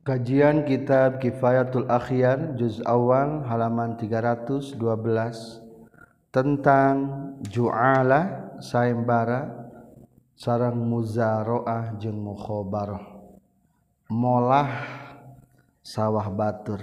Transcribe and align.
Kajian 0.00 0.64
Kitab 0.64 1.20
Kifayatul 1.20 1.84
Akhyar 1.84 2.56
juz 2.56 2.80
awal 2.88 3.44
halaman 3.44 4.00
312 4.00 4.80
tentang 6.32 6.94
ju'ala 7.44 8.56
sayembara 8.64 9.68
sarang 10.32 10.80
muzaroah 10.80 12.00
jeung 12.00 12.16
mukhabarah 12.16 13.04
molah 14.08 14.88
sawah 15.84 16.32
batur. 16.32 16.80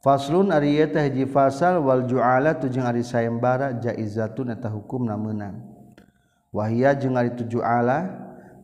Faslun 0.00 0.48
ari 0.48 0.80
teh 0.88 1.04
hiji 1.04 1.28
fasal 1.28 1.84
wal 1.84 2.08
ju'ala 2.08 2.56
tu 2.56 2.72
jeung 2.72 2.88
ari 2.88 3.04
sayembara 3.04 3.76
jaizatun 3.76 4.56
eta 4.56 4.72
hukum 4.72 5.04
meunang 5.04 5.60
wahia 6.48 6.96
jeung 6.96 7.12
ari 7.12 7.36
tu 7.36 7.44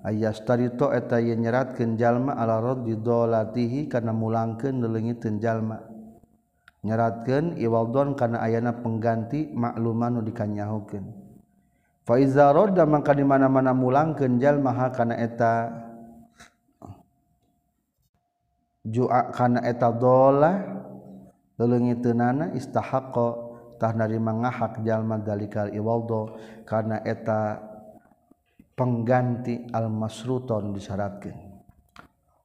ayastarito 0.05 0.93
eta 0.93 1.16
ye 1.18 1.32
nyeratkeun 1.34 1.96
jalma 1.96 2.36
ala 2.36 2.61
didolatihi 2.77 3.89
kana 3.89 4.12
mulangkeun 4.12 4.85
leungiteun 4.85 5.40
jalma. 5.40 5.81
Nyeratkeun 6.85 7.57
iwaldon 7.57 8.12
kana 8.12 8.45
ayana 8.45 8.76
pengganti 8.76 9.57
makluman 9.57 10.21
nu 10.21 10.21
dikanyahukeun. 10.21 11.04
Fa 12.04 12.21
iza 12.21 12.53
radda 12.53 12.85
mangka 12.85 13.17
di 13.17 13.25
mana-mana 13.25 13.72
mulangkeun 13.72 14.36
jalma 14.36 14.76
ha 14.76 14.86
kana 14.93 15.17
eta 15.17 15.72
jua 18.84 19.32
kana 19.32 19.64
eta 19.64 19.89
dola 19.89 20.53
leungiteunana 21.57 22.53
istahaqqa 22.53 23.29
tah 23.81 23.96
narima 23.96 24.36
ngahak 24.36 24.84
jalma 24.84 25.17
dalikal 25.17 25.73
iwaldo 25.73 26.36
kana 26.68 27.00
eta 27.09 27.73
pengganti 28.74 29.70
almasruton 29.70 30.74
disyaratkan. 30.74 31.34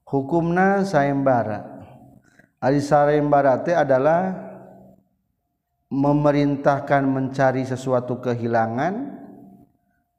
Hukumna 0.05 0.85
sayembara. 0.85 1.77
Ali 2.61 2.81
sayembarate 2.81 3.77
adalah 3.77 4.33
memerintahkan 5.89 7.03
mencari 7.05 7.65
sesuatu 7.65 8.21
kehilangan 8.21 9.17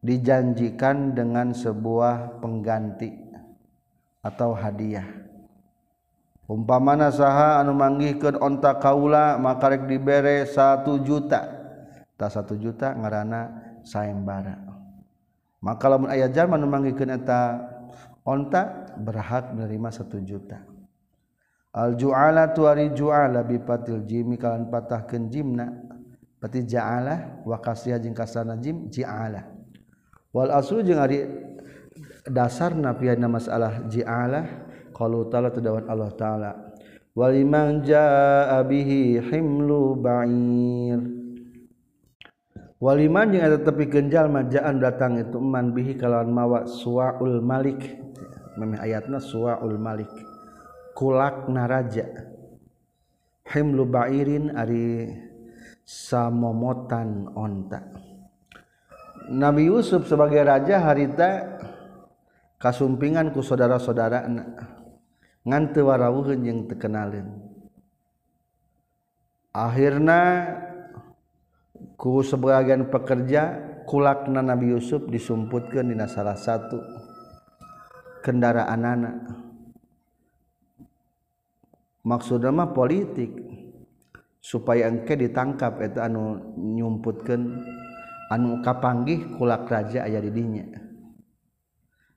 dijanjikan 0.03 1.15
dengan 1.15 1.55
sebuah 1.55 2.43
pengganti 2.43 3.11
atau 4.23 4.55
hadiah. 4.55 5.07
Umpamana 6.51 7.15
saha 7.15 7.63
anu 7.63 7.77
manggihkeun 7.79 8.43
onta 8.43 8.75
kaula 8.83 9.39
maka 9.39 9.71
rek 9.71 9.87
dibere 9.87 10.43
satu 10.51 10.99
juta. 11.07 11.47
Tak 12.19 12.31
satu 12.35 12.59
juta 12.59 12.91
ngarana 12.97 13.55
sayembara 13.87 14.70
maka 15.61 15.87
lamun 15.93 16.09
ayah 16.09 16.33
zaman 16.33 16.61
memanggilkan 16.65 17.21
eta 17.21 17.61
onta 18.25 18.89
berhak 18.97 19.53
menerima 19.53 19.89
satu 19.93 20.21
juta. 20.25 20.65
Al-ju'ala 21.71 22.51
tuari 22.51 22.91
ju'ala 22.91 23.47
bipatil 23.47 24.03
jimi 24.03 24.35
kalan 24.35 24.67
patahkeun 24.67 25.31
jimna 25.31 25.71
pati 26.43 26.67
ja'ala 26.67 27.47
wa 27.47 27.61
kasriha 27.63 28.01
jeung 28.03 28.17
kasana 28.17 28.59
jim 28.59 28.91
ji'ala. 28.91 29.47
Wal 30.35 30.51
aslu 30.51 30.83
jeung 30.83 30.99
ari 30.99 31.31
dasarna 32.27 32.97
pieuna 32.99 33.31
masalah 33.31 33.87
ji'ala 33.87 34.67
qalu 34.91 35.31
ta'ala 35.31 35.55
tudawan 35.55 35.87
Allah 35.87 36.11
ta'ala 36.17 36.51
waliman 37.15 37.85
ja'a 37.87 38.65
bihi 38.67 39.23
himlu 39.31 39.95
ba'ir. 40.01 41.20
Waliman 42.81 43.37
yang 43.37 43.45
ada 43.53 43.61
tepi 43.61 43.93
genjal 43.93 44.33
majaan 44.33 44.81
datang 44.81 45.21
itu 45.21 45.37
man 45.37 45.77
bihi 45.77 46.01
kalawan 46.01 46.33
mawa 46.33 46.65
suwaul 46.65 47.45
malik. 47.45 47.77
Memi 48.57 48.81
ayatna 48.81 49.21
suwaul 49.21 49.77
malik. 49.77 50.09
Kulak 50.97 51.45
naraja. 51.53 52.09
Himlu 53.45 53.85
ba'irin 53.85 54.57
ari 54.57 55.13
samomotan 55.85 57.29
onta. 57.37 57.85
Nabi 59.29 59.69
Yusuf 59.69 60.09
sebagai 60.09 60.41
raja 60.41 60.81
harita 60.81 61.61
kasumpingan 62.57 63.37
ku 63.37 63.45
saudara-saudara 63.45 64.25
ngante 65.45 65.85
warawuheun 65.85 66.49
yang 66.49 66.65
terkenalin. 66.65 67.29
Akhirna 69.53 70.21
ku 72.01 72.25
sebagian 72.25 72.89
pekerja 72.89 73.61
kulakna 73.85 74.41
Nabi 74.41 74.73
Yusuf 74.73 75.05
disumputkan 75.05 75.93
dina 75.93 76.09
salah 76.09 76.41
satu 76.41 76.81
kendaraan 78.25 78.81
anak. 78.81 79.17
Maksudnya 82.01 82.49
mah 82.49 82.73
politik. 82.73 83.37
Supaya 84.41 84.89
engke 84.89 85.21
ditangkap 85.21 85.85
itu 85.85 86.01
anu 86.01 86.41
nyumputkan 86.57 87.61
anu 88.33 88.65
kapanggih 88.65 89.37
kulak 89.37 89.69
raja 89.69 90.09
ayah 90.09 90.25
didinya 90.25 90.81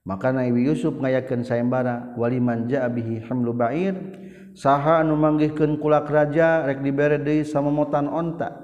maka 0.03 0.35
Nabi 0.35 0.67
Yusuf 0.67 0.99
ngayakeun 0.99 1.47
sayembara 1.47 2.11
waliman 2.19 2.67
ja'a 2.67 2.91
bihi 2.91 3.23
hamlu 3.23 3.55
ba'ir? 3.55 3.95
Saha 4.53 4.99
anu 4.99 5.15
manggihkeun 5.15 5.79
kulak 5.79 6.11
raja 6.11 6.67
rek 6.67 6.83
dibere 6.83 7.17
deui 7.23 7.47
samomotan 7.47 8.11
onta. 8.11 8.62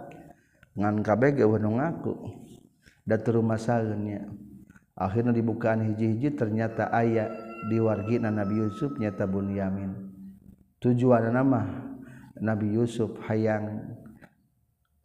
ngan 0.77 1.01
kabeh 1.05 1.39
ngaku. 1.39 2.13
Datur 3.09 3.41
rumah 3.41 3.57
salnya 3.57 4.21
akhirnya 4.93 5.33
dibukaan 5.33 5.81
hiji-hiji 5.81 6.37
ternyata 6.37 6.93
ayat 6.93 7.33
di 7.65 7.81
wargina 7.81 8.29
Nabi 8.29 8.61
Yusuf 8.61 9.01
nyata 9.01 9.25
Bunyamin 9.25 10.13
tujuan 10.77 11.33
nama 11.33 11.89
Nabi 12.37 12.69
Yusuf 12.77 13.17
hayang 13.25 13.97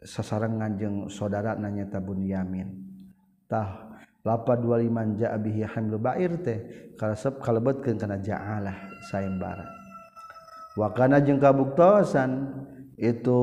sasarengan 0.04 0.76
jeung 0.76 0.96
saudara 1.08 1.56
nanyata 1.56 1.96
Bunyamin 1.96 2.68
tah 3.48 3.96
lapa 4.20 4.52
dua 4.60 4.84
lima 4.84 5.08
ja 5.16 5.32
abihi 5.32 5.64
hamil 5.64 5.96
bair 5.96 6.36
teh 6.44 6.92
kalebet 7.00 7.40
kalebetkeun 7.40 7.96
kana 7.96 8.20
ja'alah 8.20 8.76
sayembara. 9.08 9.64
Wa 10.76 10.92
kana 10.92 11.24
jeung 11.24 11.40
kabuktosan 11.40 12.52
itu 13.00 13.40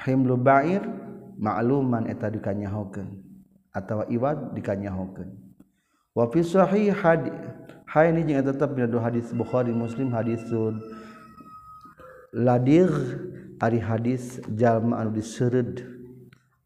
himlu 0.00 0.40
bair 0.40 0.80
ma'luman 1.36 2.08
eta 2.08 2.32
dikanyahokeun 2.32 3.08
atawa 3.72 4.08
iwad 4.08 4.52
dikanyahokeun. 4.56 5.32
Wa 6.12 6.28
fi 6.28 6.44
sahih 6.44 6.92
hadis 6.92 7.32
hay 7.88 8.12
ini 8.12 8.24
jeung 8.28 8.44
tetep 8.44 8.76
dina 8.76 9.00
hadis 9.00 9.32
Bukhari 9.32 9.72
Muslim 9.72 10.12
hadisun 10.12 10.80
ladir 12.36 12.88
ari 13.60 13.80
hadis 13.80 14.40
jalma 14.56 15.00
anu 15.00 15.16
diseureuud 15.16 15.84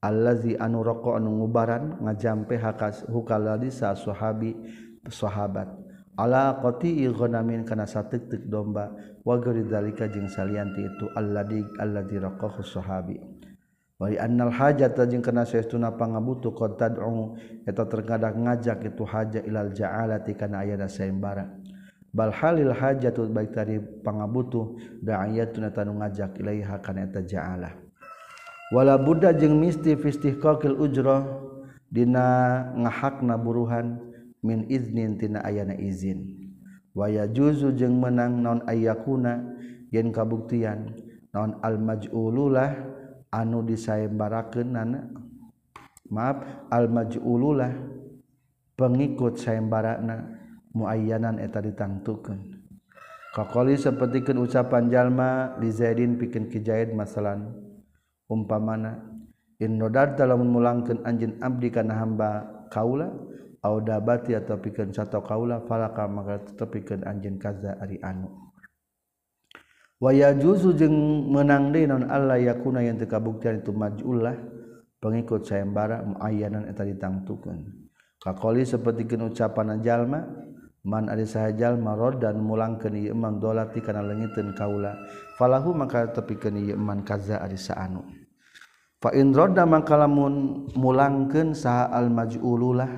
allazi 0.03 0.59
anu 0.59 0.83
roko 0.83 1.15
anu 1.15 1.43
ngubaran 1.43 1.99
ngajampe 2.03 2.59
hakas 2.59 3.07
hukaladi 3.07 3.71
sa 3.71 3.95
sahabi 3.95 4.55
sahabat. 5.07 5.86
ala 6.17 6.57
qati 6.61 7.05
ghanamin 7.13 7.69
kana 7.69 7.85
satik-tik 7.85 8.49
domba 8.49 8.93
wa 9.21 9.37
dzalika 9.37 10.09
jeung 10.09 10.33
salianti 10.33 10.81
itu 10.85 11.07
alladzi 11.13 11.61
alladzi 11.77 12.17
raqahu 12.17 12.65
sahabi. 12.65 13.21
Wa 13.97 14.13
annal 14.13 14.53
hajata 14.53 15.09
jeung 15.09 15.25
kana 15.25 15.49
saestuna 15.49 15.97
pangabutuh 15.97 16.53
qad 16.53 16.77
tad'u 16.77 17.37
eta 17.65 17.89
terkadang 17.89 18.45
ngajak 18.45 18.93
itu 18.93 19.05
haja 19.09 19.41
ilal 19.41 19.73
ja'alati 19.73 20.37
kana 20.37 20.65
ayana 20.65 20.89
sayembara. 20.89 21.49
Bal 22.13 22.33
halil 22.33 22.73
hajatu 22.73 23.29
baik 23.29 23.53
tadi 23.57 23.77
pangabutuh 23.81 24.77
da'ayatuna 25.01 25.73
tanu 25.73 25.97
ngajak 26.01 26.41
ilaiha 26.41 26.77
kana 26.85 27.09
eta 27.09 27.25
ja'alah. 27.25 27.73
Wala 28.73 28.97
budda 29.01 29.33
jeung 29.37 29.57
misti 29.57 29.97
fistihqaqil 29.97 30.77
ujrah 30.77 31.25
dina 31.89 32.69
ngahakna 32.77 33.41
buruhan 33.41 34.06
min 34.47 34.71
iznintina 34.71 35.43
ayana 35.43 35.75
izin. 35.75 36.47
Waya 36.95 37.27
juzu 37.27 37.75
jeung 37.75 37.99
menang 37.99 38.39
non 38.39 38.63
ayakuna 38.71 39.43
yen 39.91 40.15
kabuktian. 40.15 40.95
Non 41.35 41.59
almajululah 41.61 42.73
anu 43.35 43.67
disaembarakeunana 43.67 45.11
maaf 46.09 46.39
al 46.71 46.87
majululah 46.89 47.75
pengikut 48.79 49.37
sayembarana 49.37 50.39
muayyanan 50.73 51.43
eta 51.43 51.61
ditangtukeun. 51.61 52.63
Kaqali 53.37 53.77
sapertikeun 53.77 54.41
ucapan 54.41 54.89
jalma 54.89 55.61
li 55.61 55.69
Zaidin 55.69 56.17
pikeun 56.17 56.49
ki 56.49 56.65
Zaid 56.65 56.97
masalan. 56.97 57.53
Umpamana 58.33 59.05
in 59.61 59.77
dalam 59.77 60.41
mulangkeun 60.49 61.05
anjeun 61.05 61.37
abdi 61.45 61.69
kana 61.69 62.01
hamba 62.01 62.49
kaula? 62.73 63.13
Bati 63.63 64.37
atau 64.37 64.59
pikan 64.61 64.93
satu 64.93 65.23
kaula 65.25 65.65
falaka 65.65 66.05
maka 66.09 66.43
tepikan 66.57 67.05
anjen 67.05 67.39
kaza 67.41 67.77
ari 67.81 68.01
anu. 68.03 68.29
Waya 69.97 70.37
juzu 70.37 70.77
jeng 70.77 70.93
menang 71.33 71.73
de 71.73 71.89
non 71.89 72.05
Allah 72.13 72.37
yakuna 72.37 72.85
yang 72.85 73.01
terkabuktian 73.01 73.65
itu 73.65 73.73
majullah 73.73 74.37
pengikut 75.01 75.49
sayembara 75.49 76.05
muayyanan 76.05 76.69
eta 76.69 76.85
ditangtukan 76.85 77.65
kakoli 78.21 78.67
seperti 78.67 79.09
ucapan 79.17 79.81
jalma 79.81 80.21
man 80.87 81.11
sahajal 81.27 81.79
marad 81.79 82.23
dan 82.23 82.39
mulang 82.43 82.79
ke 82.79 82.91
niman 82.91 83.43
dolati 83.43 83.83
kana 83.83 84.03
leungiteun 84.07 84.55
kaula 84.55 84.95
falahu 85.39 85.75
maka 85.75 86.11
tepi 86.11 86.35
ke 86.39 86.49
niman 86.51 87.03
kaza 87.03 87.43
ari 87.43 87.59
saanu 87.59 88.07
fa 89.03 89.11
in 89.15 89.35
radda 89.35 89.67
maka 89.67 89.99
lamun 89.99 90.67
mulangkeun 90.75 91.55
saha 91.55 91.91
al 91.91 92.11
maj'ululah 92.11 92.91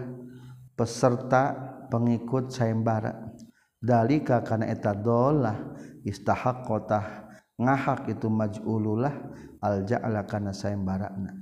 peserta 0.78 1.58
pengikut 1.90 2.54
sayembara 2.54 3.34
dalika 3.82 4.38
kana 4.46 4.70
eta 4.70 4.94
dolah 4.94 5.74
istahak 6.06 6.62
kotah 6.62 7.26
ngahak 7.58 8.06
itu 8.14 8.30
maj'ululah 8.30 9.12
alja'ala 9.58 10.22
kana 10.30 10.54
sayembarana 10.54 11.34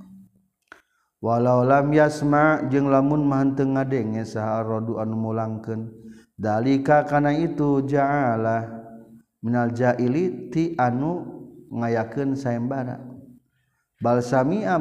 walau 1.21 1.61
lam 1.61 1.93
yasma 1.93 2.65
jeung 2.65 2.89
lamun 2.89 3.21
mahan 3.21 3.53
teu 3.53 3.69
ngadenge 3.69 4.25
saha 4.25 4.65
rodu 4.65 4.97
anu 4.97 5.13
mulangkeun. 5.13 6.07
Dalika 6.37 7.01
kana 7.01 7.33
itu 7.33 7.81
ja'ala 7.81 8.69
minal 9.41 9.73
ja'ili 9.73 10.53
ti 10.53 10.77
anu 10.77 11.25
ngayakeun 11.73 12.37
sayembara 12.37 13.01
balik 13.97 14.29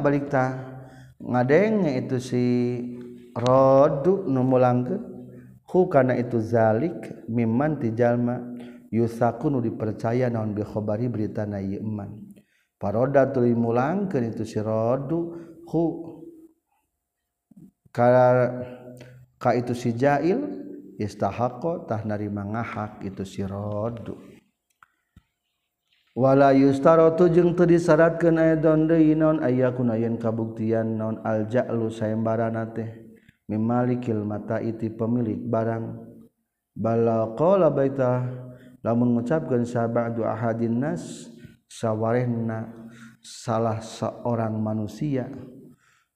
balikta 0.04 0.44
ngadenge 1.16 1.96
itu 1.96 2.16
si 2.20 2.44
Rodu 3.36 4.24
numulanggke 4.24 4.96
hu 5.68 5.92
kana 5.92 6.16
itu 6.16 6.40
zalik 6.40 7.28
miman 7.28 7.76
tijalma 7.76 8.40
yusaku 8.88 9.52
nu 9.52 9.60
dipercaya 9.60 10.32
naon 10.32 10.56
bikhoari 10.56 11.04
berita 11.12 11.44
na 11.44 11.60
yman 11.60 12.16
paroda 12.80 13.28
tuli 13.28 13.52
mulangkeun 13.52 14.32
itu 14.32 14.48
si 14.48 14.56
rodu 14.56 15.36
hu 15.68 15.82
ka 17.92 18.08
ka 19.36 19.50
itu 19.52 19.76
si 19.76 19.92
jail 19.92 20.40
istahaqo 20.96 21.84
tah 21.84 22.00
narima 22.08 22.40
ngahak 22.40 23.04
itu 23.04 23.20
si 23.28 23.44
rodu. 23.44 24.16
Wala 26.16 26.56
yustarotu 26.56 27.28
jeung 27.28 27.52
teu 27.52 27.68
disyaratkeun 27.68 28.40
aya 28.40 28.56
don 28.56 28.88
deui 28.88 29.12
naon 29.12 29.44
aya 29.44 29.76
kunayeun 29.76 30.16
kabuktian 30.16 30.96
naon 30.96 31.20
aljalu 31.20 31.92
sayembarana 31.92 32.72
teh. 32.72 33.05
Mimalikil 33.46 34.22
mata 34.26 34.58
iti 34.62 34.90
pemilik 34.90 35.38
barang. 35.38 36.14
Bala 36.76 37.32
baita 37.72 38.28
lamun 38.84 39.16
ngucapkeun 39.16 39.64
sabadu 39.64 40.28
ahadin 40.28 40.76
nas 40.76 41.32
sawarehna 41.64 42.68
salah 43.24 43.80
seorang 43.80 44.60
manusia. 44.60 45.26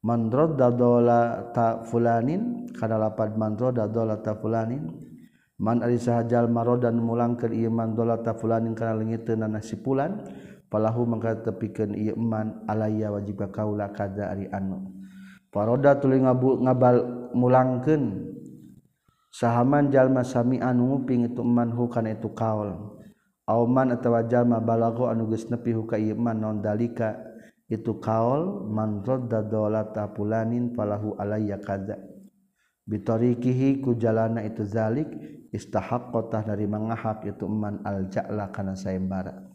Mandroda 0.01 0.73
dola 0.73 1.53
ta 1.53 1.85
fulanin 1.85 2.69
kana 2.73 2.97
lapad 2.97 3.37
mandroda 3.37 3.89
dola 3.89 4.21
ta 4.21 4.37
fulanin. 4.37 4.89
Man 5.61 5.85
ari 5.85 6.01
sahajal 6.01 6.49
marodan 6.49 6.97
mulangkeun 6.97 7.53
ieu 7.53 7.69
mandola 7.69 8.17
ta 8.21 8.33
fulanin 8.33 8.73
kana 8.73 8.97
leungiteun 8.97 9.61
si 9.61 9.77
fulan 9.77 10.25
palahu 10.73 11.05
mangka 11.05 11.45
tepikeun 11.45 11.93
ieu 12.01 12.17
man 12.17 12.65
alaya 12.65 13.13
wajib 13.13 13.45
ka 13.45 13.49
kaula 13.53 13.93
kada 13.93 14.33
ari 14.33 14.49
anu 14.49 15.00
paroda 15.51 15.99
tuli 15.99 16.23
ngabu 16.23 16.63
ngabal 16.63 16.97
mulangkeun 17.35 18.35
sahaman 19.35 19.91
jalma 19.91 20.23
sami 20.23 20.63
anu 20.63 20.95
nguping 20.95 21.31
itu 21.31 21.43
man 21.43 21.71
hu 21.75 21.87
kana 21.91 22.15
itu 22.15 22.31
kaul 22.35 22.99
auman 23.51 23.99
atawa 23.99 24.23
jalma 24.31 24.63
balago 24.63 25.11
anu 25.11 25.27
geus 25.27 25.51
nepi 25.51 25.75
hu 25.75 25.83
ka 25.91 25.99
iman 25.99 26.39
non 26.39 26.59
dalika? 26.63 27.31
Itu 27.71 28.03
kaul 28.03 28.67
man 28.67 29.07
radda 29.07 29.47
dolata 29.47 30.11
pulanin 30.11 30.75
falahu 30.75 31.15
alayya 31.15 31.63
kadza. 31.63 32.03
Bitariqihi 32.83 33.79
ku 33.79 33.95
jalana 33.95 34.43
itu 34.43 34.67
zalik 34.67 35.07
istahaqqatah 35.55 36.51
dari 36.51 36.67
mangahak 36.67 37.23
itu 37.31 37.47
man 37.47 37.79
al 37.87 38.11
ja'la 38.11 38.51
kana 38.51 38.75
sayembara. 38.75 39.50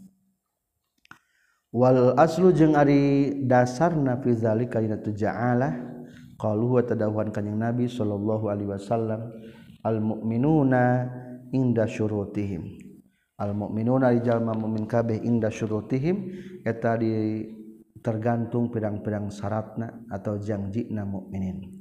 wal 1.76 2.16
aslu 2.16 2.56
jeung 2.56 2.80
ari 2.80 3.44
dasar 3.44 3.92
nafizali 3.92 4.72
kalina 4.72 4.96
tuja'alah 4.96 5.76
qalu 6.40 6.80
wa 6.80 6.82
tadawan 6.88 7.36
kanjing 7.36 7.60
nabi 7.60 7.92
sallallahu 7.92 8.48
alaihi 8.48 8.72
wasallam 8.72 9.36
al 9.84 10.00
mu'minuna 10.00 11.12
inda 11.52 11.84
syurutihim. 11.84 12.80
Al 13.36 13.52
mu'minuna 13.52 14.16
jalma 14.24 14.56
mu'min 14.56 14.88
kabeh 14.88 15.20
inda 15.28 15.52
syurutihim 15.52 16.32
eta 16.64 16.96
di 16.96 17.44
tergantung 18.00 18.72
pedang-pedang 18.72 19.28
syaratna 19.28 20.08
atau 20.08 20.40
janjina 20.40 21.04
mukminin 21.04 21.74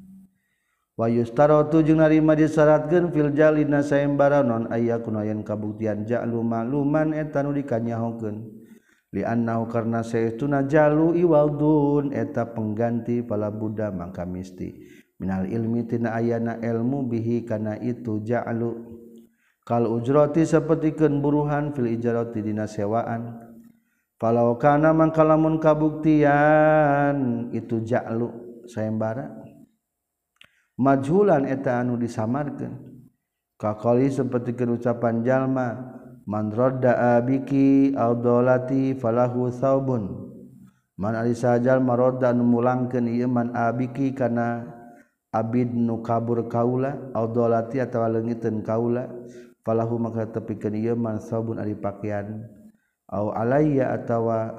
wa 0.97 1.05
yustaratu 1.11 1.85
jeung 1.85 2.01
narima 2.01 2.33
disyaratkeun 2.33 3.13
fil 3.13 3.29
jalina 3.37 3.85
sayembara 3.85 4.41
non 4.41 4.71
aya 4.73 5.05
kunayan 5.05 5.45
kabuktian 5.45 6.09
ja'lu 6.09 6.41
ma'luman 6.41 7.13
eta 7.13 7.45
nu 7.45 7.53
dikanyahokeun 7.53 8.64
liannahu 9.15 9.71
karna 9.71 10.03
saytuna 10.03 10.67
jalu 10.67 11.15
iwaldun 11.15 12.11
eta 12.11 12.51
pengganti 12.51 13.23
pala 13.23 13.55
buddha 13.55 13.95
mangka 13.95 14.27
misti. 14.27 14.75
Minal 15.23 15.47
ilmi 15.47 15.87
tina 15.87 16.19
ayana 16.19 16.59
ilmu 16.59 17.07
bihi 17.07 17.47
kana 17.47 17.79
itu 17.79 18.19
ja'lu. 18.19 18.75
Kal 19.63 19.87
ujrati 19.87 20.43
sapertikeun 20.43 21.23
buruhan 21.23 21.71
fil 21.71 21.95
ijarati 21.95 22.43
dina 22.43 22.67
sewaan. 22.67 23.39
Falau 24.19 24.59
kana 24.59 24.91
mangkalamun 24.91 25.63
kabuktian 25.63 27.49
itu 27.55 27.87
ja'lu 27.87 28.35
sayembara. 28.67 29.31
Majhulan 30.75 31.47
eta 31.47 31.79
anu 31.79 31.95
disamarkeun. 31.95 32.99
Kakali 33.55 34.11
sapertikeun 34.11 34.75
ucapan 34.75 35.23
jalma 35.23 35.94
man 36.25 36.53
radda 36.53 37.21
abiki 37.21 37.93
audolati 37.97 38.97
falahu 38.97 39.53
saubun. 39.53 40.33
Man 40.95 41.19
ari 41.19 41.35
sajal 41.35 41.83
marodda 41.83 42.31
nu 42.31 42.47
mulangkeun 42.47 43.11
ieu 43.11 43.27
man 43.27 43.51
abiki 43.53 44.15
kana 44.15 44.63
abid 45.35 45.75
nu 45.75 46.01
kabur 46.01 46.47
kaula 46.47 47.11
audolati 47.13 47.83
atawa 47.83 48.15
leungiteun 48.15 48.63
kaula 48.63 49.11
falahu 49.67 49.99
maka 49.99 50.31
tepikeun 50.31 50.75
ieu 50.79 50.97
man 50.97 51.21
saubun 51.21 51.59
ari 51.61 51.75
pakaian. 51.77 52.47
Au 53.11 53.35
alayya 53.35 53.93
atawa 53.93 54.55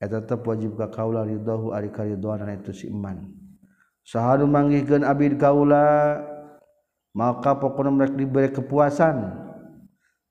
eta 0.00 0.24
tetep 0.24 0.46
wajib 0.46 0.78
ka 0.78 0.88
kaula 0.88 1.26
ridahu 1.26 1.74
ari 1.76 1.92
karidoan 1.92 2.48
itu 2.54 2.72
si 2.72 2.86
iman. 2.88 3.28
Sahadu 4.04 4.48
manggihkeun 4.48 5.04
abid 5.04 5.36
kaula 5.36 6.16
maka 7.12 7.60
pokona 7.60 7.92
mereka 7.92 8.16
diberi 8.16 8.48
kepuasan. 8.54 9.43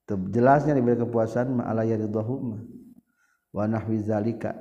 Jelasnya 0.07 0.75
diberi 0.75 0.99
kepuasan 0.99 1.59
ma 1.59 1.69
alayya 1.71 1.99
ridhohum 1.99 2.59
wa 3.55 3.63
nahwi 3.67 4.03
zalika. 4.03 4.55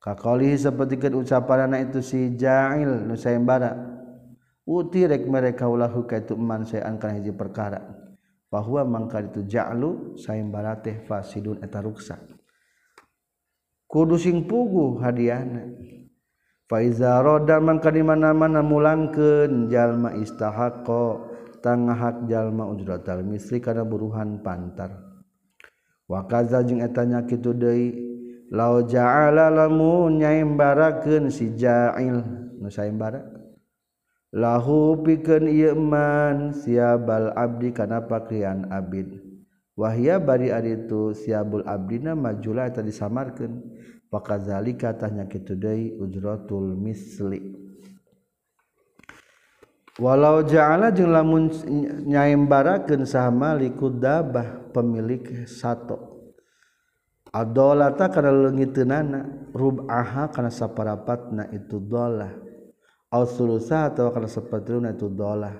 Kakalihi 0.00 0.54
sapertikeun 0.60 1.26
ucapan 1.26 1.72
anak 1.72 1.90
itu 1.90 2.00
si 2.04 2.20
ja'il 2.38 3.08
nu 3.08 3.18
sayembara 3.18 3.74
uti 4.62 5.02
rek 5.08 5.26
mereka 5.26 5.66
ulahu 5.66 6.06
ka 6.06 6.22
itu 6.22 6.38
iman 6.38 6.62
saya 6.62 6.86
angkan 6.86 7.18
hiji 7.18 7.34
perkara. 7.34 7.82
Bahwa 8.46 8.86
mangka 8.86 9.20
itu 9.20 9.42
ja'lu 9.42 10.14
sayembara 10.14 10.78
teh 10.78 11.02
fasidun 11.02 11.60
eta 11.66 11.82
ruksak 11.82 12.36
kudu 13.86 14.18
sing 14.18 14.44
pugu 14.44 15.00
hadiahna. 15.00 15.72
Fa 16.66 16.82
iza 16.82 17.22
roda 17.22 17.62
mangka 17.62 17.94
di 17.94 18.02
mana-mana 18.02 18.58
mulangkeun 18.58 19.70
jalma 19.70 20.18
istahaqqa 20.18 21.35
tangahak 21.62 22.28
jalma 22.30 22.68
ujratal 22.68 23.22
misri 23.22 23.60
kana 23.60 23.82
buruhan 23.82 24.40
pantar. 24.40 24.92
Wa 26.06 26.24
kaza 26.30 26.62
jeung 26.62 26.80
eta 26.82 27.02
nya 27.02 27.26
kitu 27.26 27.50
deui 27.50 27.90
lau 28.54 28.86
ja'ala 28.86 29.50
lamun 29.50 30.22
nyaimbarakeun 30.22 31.28
si 31.34 31.54
ja'il. 31.58 32.22
Nu 32.56 32.70
saimbara. 32.70 33.20
Lahu 34.36 35.02
pikeun 35.02 35.48
ieu 35.50 35.74
man 35.74 36.54
siabal 36.54 37.34
abdi 37.34 37.74
kana 37.74 38.06
pakaian 38.06 38.68
abid. 38.70 39.22
Wahya 39.76 40.16
bari 40.16 40.48
ari 40.48 40.86
itu 40.86 41.12
siabul 41.12 41.66
abdina 41.66 42.16
majula 42.16 42.70
eta 42.70 42.80
disamarkeun. 42.80 43.60
Pakazalika 44.06 44.94
tanya 44.94 45.26
kitu 45.26 45.58
deui 45.58 45.98
ujratul 45.98 46.78
misli. 46.78 47.65
walau 49.96 50.44
ja'ala 50.44 50.92
jeung 50.92 51.12
lamun 51.12 51.48
nyaembarakeun 52.04 53.08
saha 53.08 53.32
malikud 53.32 54.00
dabah 54.00 54.72
pemilik 54.72 55.48
sato. 55.48 56.16
Adolata 57.32 58.08
kana 58.08 58.32
leungiteunana 58.32 59.52
rubaha 59.52 60.32
kana 60.32 60.48
saparapatna 60.48 61.52
itu 61.52 61.76
dolah. 61.80 62.32
Au 63.12 63.24
sulusa 63.28 63.92
atawa 63.92 64.12
kana 64.12 64.28
sapertiuna 64.28 64.96
itu 64.96 65.12
dolah. 65.12 65.52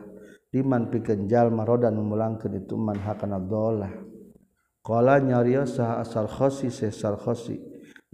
Liman 0.52 0.88
pikeun 0.88 1.28
jalma 1.28 1.68
rodan 1.68 1.96
memulangkeun 2.00 2.64
itu 2.64 2.80
man 2.80 2.96
hakana 2.96 3.36
dolah. 3.36 3.92
Qala 4.80 5.20
nyariyo 5.20 5.68
saha 5.68 6.00
asal 6.00 6.28
khosi 6.30 6.72
sesal 6.72 7.20
khosi. 7.20 7.60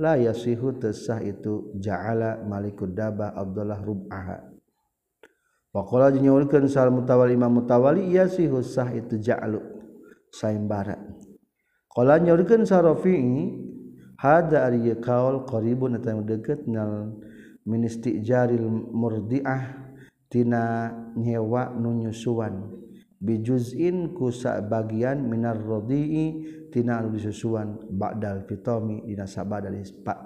La 0.00 0.18
yasihu 0.18 0.74
tesah 0.74 1.22
itu 1.22 1.70
ja'ala 1.78 2.42
malikud 2.42 2.96
dabah 2.96 3.36
abdullah 3.36 3.78
rubaha. 3.78 4.51
Wakola 5.72 6.12
nyaulkeun 6.12 6.68
sal 6.68 6.92
mutawali 6.92 7.32
imam 7.32 7.64
mutawali 7.64 8.12
iya 8.12 8.28
si 8.28 8.44
husah 8.44 8.92
itu 8.92 9.16
ja'lu 9.16 9.56
saimbara. 10.28 11.00
Qala 11.88 12.20
nyaulkeun 12.20 12.68
sarofi 12.68 13.16
Rafi'i 13.16 13.36
hada 14.20 14.68
ari 14.68 14.92
qaul 15.00 15.48
qaribun 15.48 15.96
eta 15.96 16.12
deukeut 16.12 16.68
nal 16.68 17.16
murdiah 18.92 19.80
tina 20.28 20.92
nyewa 21.16 21.72
nunyusuan 21.72 22.68
bijuzin 23.16 24.12
ku 24.12 24.28
bagian 24.68 25.24
minar 25.24 25.56
radii 25.56 26.68
tina 26.68 27.00
nunyusuan 27.00 27.16
disusuan 27.16 27.80
ba'dal 27.88 28.44
fitomi 28.44 29.08
dina 29.08 29.24
sabada 29.24 29.72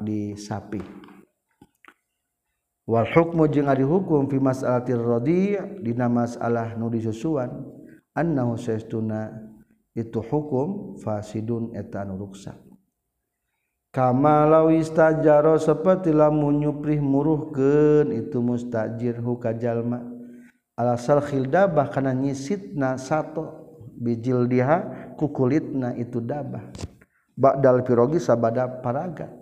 di 0.02 0.34
sapi. 0.34 1.05
wal 2.86 3.06
hukmu 3.06 3.50
jeung 3.50 3.66
ari 3.66 3.82
hukum 3.82 4.30
fi 4.30 4.38
mas'alatir 4.38 5.02
radi' 5.02 5.82
dina 5.82 6.06
masalah 6.06 6.78
nu 6.78 6.86
disusuan 6.86 7.66
annahu 8.14 8.54
saestuna 8.54 9.34
itu 9.92 10.22
hukum 10.22 10.94
fasidun 11.02 11.74
eta 11.74 12.06
anu 12.06 12.22
ruksak 12.22 12.56
kama 13.96 14.44
law 14.44 14.68
istajaro 14.68 15.56
saperti 15.56 16.12
lamun 16.12 16.60
nyuprih 16.60 17.00
muruhkeun 17.00 18.12
itu 18.12 18.44
mustajir 18.44 19.16
huka 19.24 19.56
jalma. 19.56 20.04
Ala 20.76 21.00
salkhil 21.00 21.48
dabah 21.48 21.88
kana 21.88 22.12
nyisitna 22.12 23.00
sato 23.00 23.72
bijil 23.96 24.44
diha 24.44 25.08
kukulitna 25.16 25.96
itu 25.96 26.20
dabah. 26.20 26.68
Ba'dal 27.32 27.80
pirogi 27.80 28.20
sabada 28.20 28.68
paragat 28.84 29.32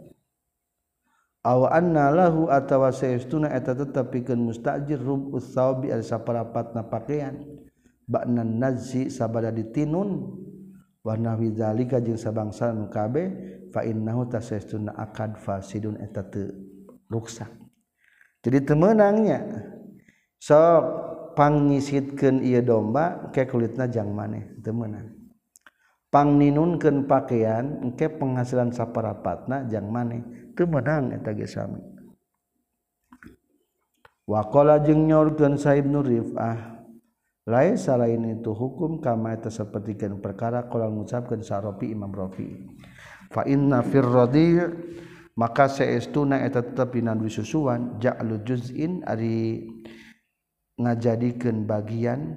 lahu 1.45 2.49
atawa 2.49 2.89
seestuna 2.89 3.53
eta 3.53 3.77
tetep 3.77 4.09
pikeun 4.09 4.49
mustajir 4.49 4.97
rubus 4.97 5.53
saubi 5.53 5.93
ari 5.93 6.03
saparapatna 6.03 6.89
pakaian. 6.89 7.37
Ba'nan 8.09 8.61
nazi 8.61 9.13
sabada 9.13 9.53
ditinun. 9.53 10.41
Wa 11.05 11.21
nahwi 11.21 11.53
zalika 11.53 12.01
jeung 12.01 12.17
sabangsa 12.17 12.73
nu 12.73 12.89
kabeh 12.89 13.29
fa 13.69 13.85
innahu 13.85 14.25
tasaestuna 14.25 14.97
akad 14.97 15.37
fasidun 15.37 16.01
eta 16.01 16.25
teu 16.25 16.49
ruksak 17.13 17.53
jadi 18.41 18.65
temenangnya 18.65 19.69
sok 20.41 20.83
pangisitkeun 21.37 22.41
ieu 22.41 22.65
domba 22.65 23.29
ke 23.37 23.45
kulitna 23.45 23.85
jang 23.85 24.17
maneh 24.17 24.57
temenang 24.65 25.13
pangninunkeun 26.09 27.05
pakaian 27.05 27.83
engke 27.83 28.09
penghasilan 28.09 28.71
saparapatna 28.71 29.67
jang 29.67 29.91
maneh. 29.91 30.23
menang 30.63 31.11
etami 31.11 31.83
wakola 34.31 34.79
jeng 34.81 35.11
nyorgen 35.11 35.59
Saib 35.59 35.91
Nurif 35.91 36.31
ah 36.39 36.75
lain 37.45 37.77
salah 37.77 38.09
ini 38.09 38.41
itu 38.41 38.57
hukum 38.57 39.05
kama 39.05 39.37
itu 39.37 39.53
sepertikan 39.53 40.17
perkara 40.17 40.65
kalau 40.65 40.89
mengucapkan 40.89 41.45
sarofi 41.45 41.93
Imam 41.93 42.09
Rafi. 42.09 42.57
Fa 43.29 43.45
inna 43.45 43.85
fir 43.85 44.01
radi 44.01 44.65
maka 45.37 45.69
seestuna 45.69 46.41
eta 46.41 46.65
tetep 46.65 46.97
dina 46.97 47.13
susuan 47.29 48.01
ja'lu 48.01 48.41
juz'in 48.49 49.05
ari 49.05 49.67
ngajadikeun 50.81 51.69
bagian 51.69 52.33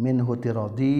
min 0.00 0.16
huti 0.24 0.48
radi 0.48 0.96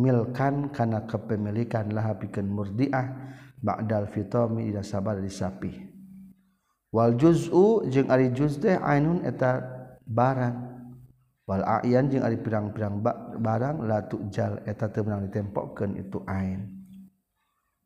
milkan 0.00 0.72
kana 0.72 1.04
kepemilikan 1.04 1.92
lah 1.92 2.16
pikeun 2.16 2.48
murdiah. 2.48 3.36
ba'dal 3.66 4.06
fitami 4.06 4.70
ida 4.70 4.86
sabar 4.86 5.18
di 5.18 5.26
sapi. 5.26 5.74
Wal 6.94 7.18
juz'u 7.18 7.90
jeung 7.90 8.06
ari 8.06 8.30
juz 8.30 8.62
teh 8.62 8.78
ainun 8.78 9.26
eta 9.26 9.58
barang. 10.06 10.78
Wal 11.50 11.66
ayan 11.82 12.06
jeung 12.06 12.22
ari 12.22 12.38
pirang-pirang 12.38 13.02
barang 13.42 13.82
la 13.82 14.06
tujal 14.06 14.62
eta 14.62 14.86
teu 14.86 15.02
meunang 15.02 15.26
ditempokkeun 15.26 15.98
itu 15.98 16.22
ain. 16.30 16.70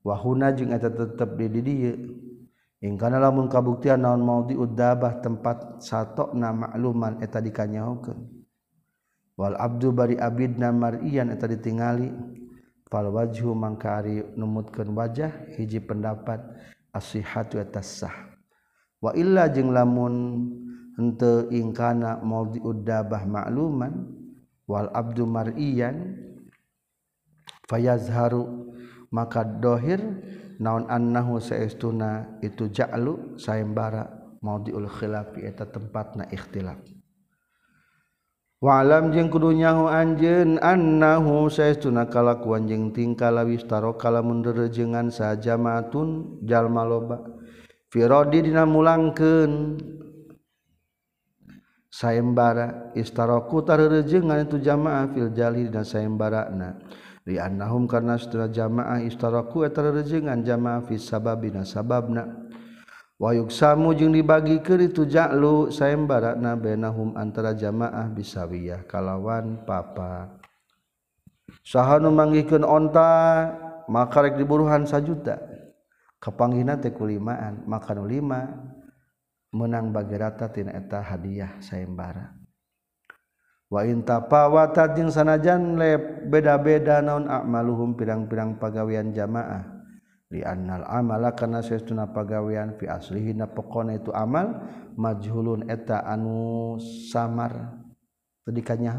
Wahuna 0.05 0.53
jeung 0.53 0.77
eta 0.77 0.93
tetep 0.93 1.41
di 1.41 1.61
dieu 1.65 1.97
ingkana 2.81 3.21
lamun 3.21 3.49
kabuktian 3.49 4.01
naon 4.01 4.25
maudi 4.25 4.57
uddabah 4.57 5.21
tempat 5.21 5.85
satokna 5.85 6.53
makluman 6.57 7.21
eta 7.21 7.37
dikanyahokeun 7.41 8.21
wal 9.37 9.57
abdu 9.61 9.93
bari 9.93 10.17
abidna 10.17 10.73
mar'iyan 10.73 11.33
eta 11.33 11.49
ditingali. 11.49 12.40
Fal 12.91 13.07
wajhu 13.09 13.55
mangka 13.55 14.03
ari 14.03 14.27
numutkeun 14.35 14.91
wajah 14.93 15.31
hiji 15.55 15.79
pendapat 15.79 16.43
asihatu 16.91 17.63
eta 17.63 17.81
sah 17.81 18.35
wa 18.99 19.15
illa 19.15 19.47
jeung 19.47 19.71
lamun 19.71 20.15
henteu 20.99 21.47
ingkana 21.55 22.19
mau 22.21 22.51
diudabah 22.51 23.25
makluman 23.25 24.11
wal 24.67 24.91
abdu 24.91 25.23
marian 25.23 26.19
fayazharu 27.71 28.69
maka 29.15 29.47
dohir 29.47 30.03
naon 30.59 30.91
annahu 30.91 31.39
saestuna 31.39 32.39
itu 32.43 32.69
ja'lu 32.69 33.39
sayembara 33.39 34.11
maudhiul 34.43 34.91
khilafi 34.91 35.47
eta 35.47 35.65
tempatna 35.65 36.27
ikhtilaf 36.29 37.00
walam 38.61 39.09
jeung 39.09 39.33
kudunyahu 39.33 39.89
anjeun 39.89 40.61
annahu 40.61 41.49
saestuna 41.49 42.07
kalakuan 42.13 42.69
jeung 42.69 42.93
tingkah 42.93 43.33
lawis 43.33 43.65
taro 43.65 43.97
kalamun 43.97 44.45
derejengan 44.45 45.09
sajamaatun 45.09 46.41
jalma 46.45 46.85
loba. 46.85 47.25
Firodi 47.91 48.45
dina 48.47 48.69
mulangkeun. 48.69 49.81
Sayembara 51.91 52.95
istaroku 52.95 53.67
tarerejengan 53.67 54.47
itu 54.47 54.63
jamaah 54.63 55.11
fil 55.11 55.35
jali 55.35 55.67
dina 55.67 55.83
sayembarana 55.83 56.79
li 57.27 57.35
annahum 57.35 57.91
karena 57.91 58.15
setelah 58.15 58.47
jamaah 58.47 59.03
istaroku 59.03 59.67
tarerejengan 59.67 60.47
jamaah 60.47 60.87
fi 60.87 60.95
sababina 60.95 61.67
sababna. 61.67 62.40
wayuksamu 63.21 63.93
jeung 63.93 64.17
dibagi 64.17 64.65
ke 64.65 64.81
itu 64.81 65.05
ja'lu 65.05 65.69
saembarana 65.69 66.57
bainahum 66.57 67.13
antara 67.21 67.53
jamaah 67.53 68.09
bisawiyah 68.09 68.89
kalawan 68.89 69.61
papa. 69.69 70.41
Sahanu 71.61 72.09
manggihkeun 72.09 72.65
onta 72.65 73.53
maka 73.85 74.25
rek 74.25 74.41
diburuhan 74.41 74.89
sajuta 74.89 75.37
kapanggihna 76.17 76.81
teh 76.81 76.97
kulimaan 76.97 77.69
maka 77.69 77.93
nu 77.93 78.09
lima. 78.09 78.49
Menang 79.51 79.91
bagi 79.91 80.15
rata 80.15 80.47
tina 80.47 80.71
eta 80.71 81.03
hadiah 81.03 81.59
sayembara. 81.59 82.41
wa 83.71 83.87
in 83.87 84.03
tafawata 84.03 84.91
jeung 84.99 85.15
sanajan 85.15 85.79
le 85.79 85.99
beda-beda 86.27 86.99
naon 86.99 87.31
amaluhum 87.31 87.95
pirang-pirang 87.95 88.59
pagawean 88.59 89.15
jamaah. 89.15 89.70
lial 90.31 90.87
amala 90.87 91.35
karena 91.35 91.59
seuna 91.61 92.07
pagawean 92.07 92.79
fi 92.79 92.87
aslihina 92.87 93.51
pekona 93.51 93.99
itu 93.99 94.15
amal 94.15 94.63
majhulun 94.95 95.67
eta 95.67 96.07
anu 96.07 96.79
samar 97.11 97.83
tadikannya 98.47 98.95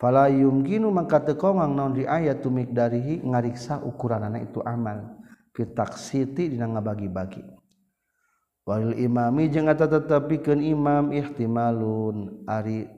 pala 0.00 0.32
yumkinu 0.32 0.88
maka 0.88 1.20
tekongang 1.20 1.76
naon 1.76 1.92
di 1.92 2.08
ayat 2.08 2.40
tumik 2.40 2.72
darihi 2.72 3.20
ngariksa 3.20 3.84
ukuran 3.84 4.24
anak 4.24 4.48
itu 4.48 4.64
amal. 4.64 5.20
Fitak 5.52 5.98
siti 6.00 6.48
dina 6.48 6.64
ngabagi-bagi. 6.64 7.44
Walil 8.64 8.96
imami 8.96 9.52
jeung 9.52 9.68
eta 9.68 9.84
tetepikeun 9.84 10.62
imam 10.62 11.12
ihtimalun 11.12 12.46
ari 12.48 12.88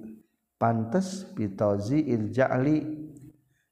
pantes 0.61 1.27
pitozi 1.35 2.07
ilja'li 2.07 2.77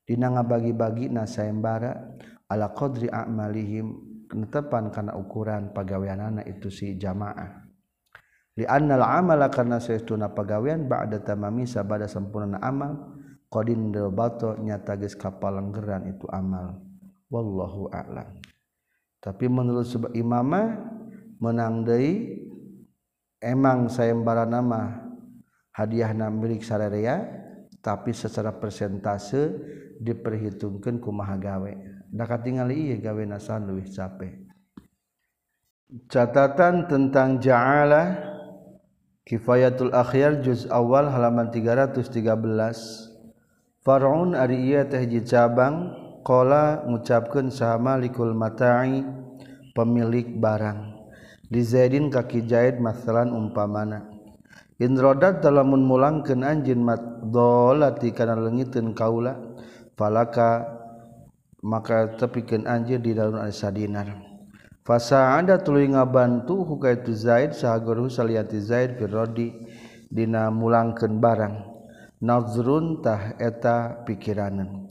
dina 0.09 0.33
ngabagi-bagi 0.35 1.07
na 1.13 1.23
sayembara. 1.29 2.19
Ala 2.51 2.75
qadri 2.75 3.07
a'malihim 3.07 4.11
kenetepan 4.27 4.91
kana 4.91 5.15
ukuran 5.15 5.71
pagaweanana 5.71 6.43
itu 6.47 6.71
si 6.71 6.99
jamaah. 6.99 7.67
Li 8.59 8.67
annal 8.67 9.07
amala 9.07 9.47
karna 9.51 9.79
saestuna 9.79 10.35
pagawean 10.35 10.91
ba'da 10.91 11.23
tamami 11.23 11.65
sabada 11.65 12.11
sempurna 12.11 12.59
amal 12.59 13.15
qadin 13.47 13.95
bato 14.11 14.59
nyata 14.59 14.99
geus 14.99 15.15
kapalenggeran 15.15 16.11
itu 16.11 16.27
amal. 16.31 16.83
Wallahu 17.31 17.91
a'lam. 17.95 18.43
Tapi 19.23 19.47
menurut 19.47 19.87
sebab 19.87 20.11
imamah 20.17 20.81
menang 21.39 21.87
deui 21.87 22.43
emang 23.39 23.87
sayembara 23.87 24.45
nama 24.45 25.07
hadiah 25.73 26.11
na 26.13 26.29
milik 26.29 26.61
sararea 26.67 27.25
tapi 27.81 28.13
secara 28.13 28.53
persentase 28.53 29.57
diperhitungkan 30.01 31.01
kumaha 31.01 31.37
gawe 31.41 31.90
Daka 32.11 32.43
tinggal 32.43 32.75
iya 32.75 32.99
gawe 32.99 33.23
nasan 33.23 33.71
luwih 33.71 33.87
capek 33.87 34.51
catatan 36.07 36.87
tentang 36.87 37.43
ja'ala 37.43 38.15
kifayatul 39.27 39.91
akhir 39.91 40.43
juz 40.47 40.71
awal 40.71 41.11
halaman 41.11 41.51
313 41.51 43.11
Far'un 43.81 44.37
ari 44.37 44.71
ieu 44.71 44.85
teh 44.87 45.03
cabang 45.25 45.97
qala 46.21 46.85
ngucapkeun 46.85 47.49
sama 47.49 47.97
likul 47.97 48.37
mata'i 48.37 49.01
pemilik 49.73 50.37
barang. 50.37 51.01
Di 51.49 51.65
Zaidin 51.65 52.13
kaki 52.13 52.45
jahit 52.45 52.77
masalan 52.77 53.33
umpamana. 53.33 54.05
Inrodat 54.77 55.41
dalammun 55.41 55.81
mulangkan 55.81 56.45
anjin 56.45 56.85
mat 56.85 57.01
dolati 57.25 58.13
kana 58.13 58.37
leungiteun 58.37 58.93
kaula 58.93 59.41
falaka 59.97 60.80
maka 61.61 62.17
tepikeun 62.17 62.65
anjeun 62.65 63.01
di 63.01 63.13
dalam 63.13 63.41
Alisaddinar 63.41 64.09
fasa 64.85 65.37
ada 65.39 65.61
tuluy 65.61 65.87
ngabantu 65.89 66.65
huka 66.65 66.97
itu 66.97 67.13
Zaid 67.15 67.53
sahaguru 67.53 68.11
salianti 68.11 68.59
Zaid 68.59 68.97
firrodi 68.97 69.53
dina 70.11 70.51
mulangkeun 70.51 71.23
barang. 71.23 71.57
Nazrun 72.21 73.01
tah 73.01 73.33
eta 73.41 74.05
pikiranan 74.05 74.85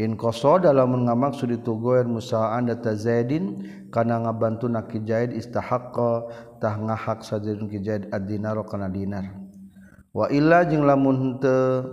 in 0.00 0.16
koso 0.16 0.56
dalam 0.56 1.06
ngamaksud 1.06 1.52
itu 1.52 1.76
goer 1.76 2.08
musaan 2.08 2.72
data 2.72 2.96
Zaidin 2.96 3.68
kana 3.92 4.24
ngabantu 4.24 4.72
naki 4.72 5.04
Zaid 5.04 5.36
istahaqqa 5.36 6.24
tah 6.64 6.74
ngahak 6.80 7.20
sajidun 7.20 7.68
ki 7.68 7.78
Zaid 7.84 8.02
ad-dinar 8.08 8.56
kana 8.64 8.88
dinar. 8.88 9.28
Wa 10.16 10.32
illa 10.32 10.64
jeung 10.64 10.88
lamun 10.88 11.36
teu 11.36 11.84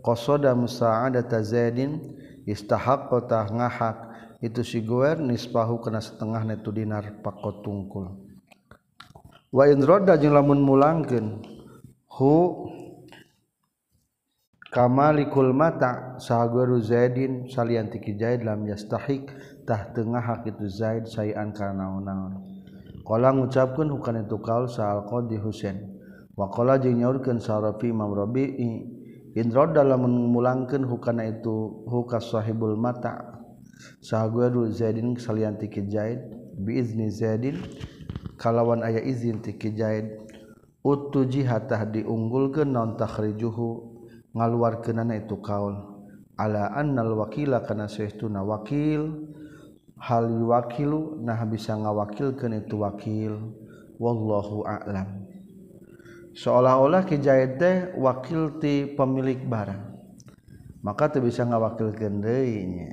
qasada 0.00 0.56
musaan 0.56 1.20
data 1.20 1.44
Zaidin 1.44 2.00
istahak 2.46 3.08
kota 3.08 3.48
ngahak. 3.50 4.12
Itu 4.44 4.60
si 4.60 4.84
goer 4.84 5.24
nispahu 5.24 5.80
kena 5.80 6.04
setengah 6.04 6.44
netu 6.44 6.68
dinar 6.68 7.16
pakot 7.24 7.64
tungkul 7.64 8.12
wa 9.48 9.64
in 9.64 9.80
roda 9.80 10.20
jeung 10.20 10.36
lamun 10.36 10.60
mulangkeun 10.60 11.40
hu 12.12 12.68
kamalikul 14.68 15.48
mata 15.56 16.20
sahagueru 16.20 16.76
zaidin 16.84 17.48
salian 17.48 17.88
tiki 17.88 18.20
zaid 18.20 18.44
lam 18.44 18.68
yastahik 18.68 19.32
tah 19.64 19.94
tengah 19.96 20.20
hak 20.20 20.44
itu 20.44 20.68
zaid 20.68 21.08
sayan 21.08 21.56
kana 21.56 21.80
naon-naon. 21.80 22.44
Qala 23.00 23.32
ngucapkeun 23.32 23.88
hukana 23.96 24.28
itu 24.28 24.36
kaul 24.44 24.68
sa 24.68 24.92
al 24.92 25.08
qadi 25.08 25.40
husain. 25.40 25.88
Wa 26.36 26.52
qala 26.52 26.76
jeung 26.76 27.00
nyaurkeun 27.00 27.40
sa 27.40 27.64
rafi 27.64 27.88
imam 27.94 28.12
rabi'i 28.12 28.93
Indro 29.34 29.66
dalam 29.66 30.06
memulangkan 30.06 30.86
hukana 30.86 31.26
itu 31.26 31.82
huka 31.90 32.22
sahibul 32.22 32.78
mata. 32.78 33.42
Sahaguadu 33.98 34.70
Zaidin 34.70 35.18
salian 35.18 35.58
tiki 35.58 35.82
Zaid 35.90 36.22
biizni 36.54 37.10
Zaidin 37.10 37.58
kalawan 38.38 38.86
ayah 38.86 39.02
izin 39.02 39.42
tiki 39.42 39.74
Zaid 39.74 40.22
utu 40.86 41.26
jihatah 41.26 41.82
diunggulkeun 41.90 42.70
non 42.70 42.94
takhrijuhu 42.94 43.98
ngaluarkeunana 44.38 45.18
itu 45.18 45.42
kaul. 45.42 45.82
Ala 46.38 46.70
annal 46.70 47.18
wakila 47.18 47.66
kana 47.66 47.90
saestuna 47.90 48.46
wakil. 48.46 49.34
Hal 49.98 50.30
wakilu 50.30 51.18
nah 51.26 51.42
bisa 51.42 51.74
ngawakilkeun 51.74 52.62
itu 52.62 52.78
wakil. 52.78 53.50
Wallahu 53.98 54.62
a'lam. 54.62 55.23
seolah-olah 56.34 57.06
Kijahid 57.06 57.56
teh 57.56 57.76
wakil 57.94 58.58
ti 58.58 58.90
pemilik 58.90 59.38
barang. 59.46 59.94
Maka 60.84 61.08
tuh 61.08 61.24
bisa 61.24 61.48
ngawakil 61.48 61.96
nya. 61.96 62.92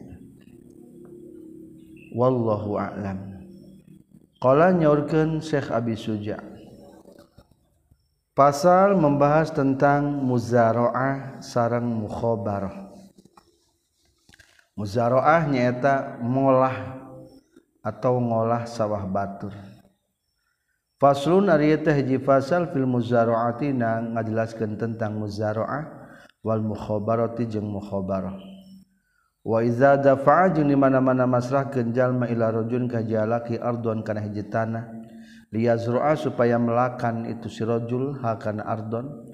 Wallahu 2.16 2.80
a'lam. 2.80 3.20
Qala 4.40 4.72
nyaurkeun 4.72 5.44
Syekh 5.44 5.70
Abi 5.70 6.00
Suja. 6.00 6.40
Pasal 8.32 8.96
membahas 8.96 9.52
tentang 9.52 10.08
muzaraah 10.24 11.44
sarang 11.44 11.84
mukhabarah. 11.84 12.90
Muzaraah 14.80 15.52
nyaeta 15.52 16.18
molah 16.24 16.74
atau 17.84 18.18
ngolah 18.24 18.64
sawah 18.64 19.04
batur. 19.04 19.52
Faslun 21.02 21.50
ari 21.50 21.74
teh 21.82 21.98
hiji 21.98 22.22
fasal 22.22 22.70
fil 22.70 22.86
muzaraati 22.86 23.74
na 23.74 24.06
ngajelaskeun 24.06 24.78
tentang 24.78 25.18
muzaraah 25.18 25.90
wal 26.46 26.62
mukhabarati 26.62 27.50
jeung 27.50 27.74
mukhabarah. 27.74 28.38
Wa 29.42 29.66
iza 29.66 29.98
dafa'a 29.98 30.54
jeung 30.54 30.70
di 30.70 30.78
mana-mana 30.78 31.26
masrahkeun 31.26 31.90
jalma 31.90 32.30
ila 32.30 32.54
rajulin 32.54 32.86
ka 32.86 33.02
jalaki 33.02 33.58
ardon 33.58 34.06
kana 34.06 34.22
hiji 34.22 34.46
tanah. 34.46 34.94
Liyazru'a 35.50 36.14
supaya 36.14 36.62
melakan 36.62 37.26
itu 37.26 37.50
si 37.50 37.66
rajul 37.66 38.22
hakan 38.22 38.62
ardon 38.62 39.26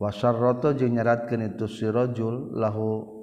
wa 0.00 0.08
syarrata 0.08 0.72
jeung 0.72 0.96
nyeratkeun 0.96 1.52
itu 1.52 1.68
si 1.68 1.84
rajul 1.84 2.56
lahu 2.56 3.20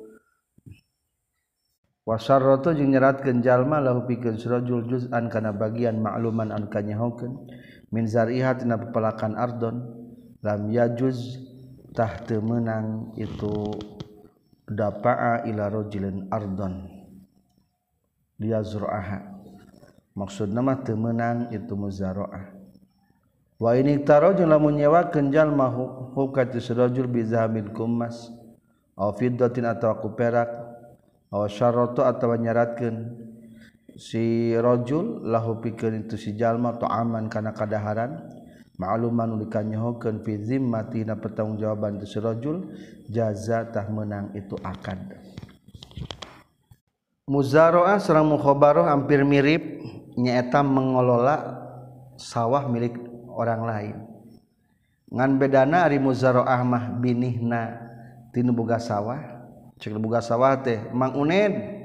wa 2.05 2.15
syarrata 2.21 2.77
jeung 2.77 2.93
nyeratkeun 2.93 3.41
jalma 3.41 3.81
lahu 3.81 4.05
pikeun 4.05 4.37
si 4.37 4.45
rajul 4.45 4.85
juz'an 4.85 5.33
kana 5.33 5.49
bagian 5.49 5.97
ma'luman 5.97 6.53
an 6.53 6.69
kanyahokeun. 6.69 7.49
min 7.93 8.05
zariha 8.07 8.57
tina 8.57 8.75
pepelakan 8.75 9.37
ardon 9.37 9.75
lam 10.43 10.67
yajuz 10.71 11.39
tah 11.95 12.21
menang 12.43 13.15
itu 13.17 13.73
dapa'a 14.67 15.47
ila 15.47 15.71
rajulin 15.71 16.27
ardon. 16.29 16.85
Dia 18.37 18.61
zur'aha 18.61 19.37
maksud 20.17 20.49
nama 20.49 20.81
temenang 20.81 21.53
itu 21.53 21.77
muzara'ah 21.77 22.49
wa 23.61 23.71
ini 23.77 24.01
tarajun 24.01 24.49
lamun 24.49 24.81
nyewakeun 24.81 25.29
jalma 25.29 25.69
hukat 26.17 26.57
sirajul 26.57 27.05
bi 27.05 27.21
zahabil 27.21 27.69
kumas 27.69 28.33
aw 28.97 29.13
fiddatin 29.13 29.69
atawa 29.69 30.01
ku 30.01 30.17
perak 30.17 30.49
aw 31.29 31.45
syarratu 31.45 32.01
atawa 32.01 32.33
nyaratkeun 32.41 33.26
si 33.97 34.53
rajul 34.53 35.25
lahu 35.25 35.57
pikeun 35.57 36.05
itu 36.05 36.15
sijallma 36.15 36.77
tu 36.77 36.85
aman 36.85 37.27
kana 37.27 37.51
kadaharan. 37.51 38.37
Ma'luman 38.77 39.41
dikanyahokan 39.41 40.21
fi 40.21 40.37
zimmati 40.37 41.01
na 41.01 41.17
petanggung 41.17 41.57
si 42.05 42.21
rajul 42.21 42.77
jaza 43.09 43.65
jazatah 43.65 43.89
menang 43.89 44.37
itu 44.37 44.53
akad. 44.61 45.17
Muzaroah 47.25 47.97
serang 47.97 48.29
mukhobaroh 48.29 48.85
hampir 48.85 49.25
mirip 49.25 49.81
nyaeta 50.13 50.61
mengelola 50.61 51.57
sawah 52.21 52.69
milik 52.69 52.95
orang 53.33 53.61
lain. 53.65 53.97
Ngan 55.09 55.41
bedana 55.41 55.89
ari 55.89 55.97
muzaroah 55.97 56.61
mah 56.61 56.93
binihna 57.01 57.81
tinu 58.29 58.53
boga 58.53 58.77
sawah. 58.77 59.41
Cek 59.81 59.97
boga 59.97 60.21
sawah 60.21 60.53
teh 60.61 60.85
mang 60.93 61.17
uned 61.17 61.76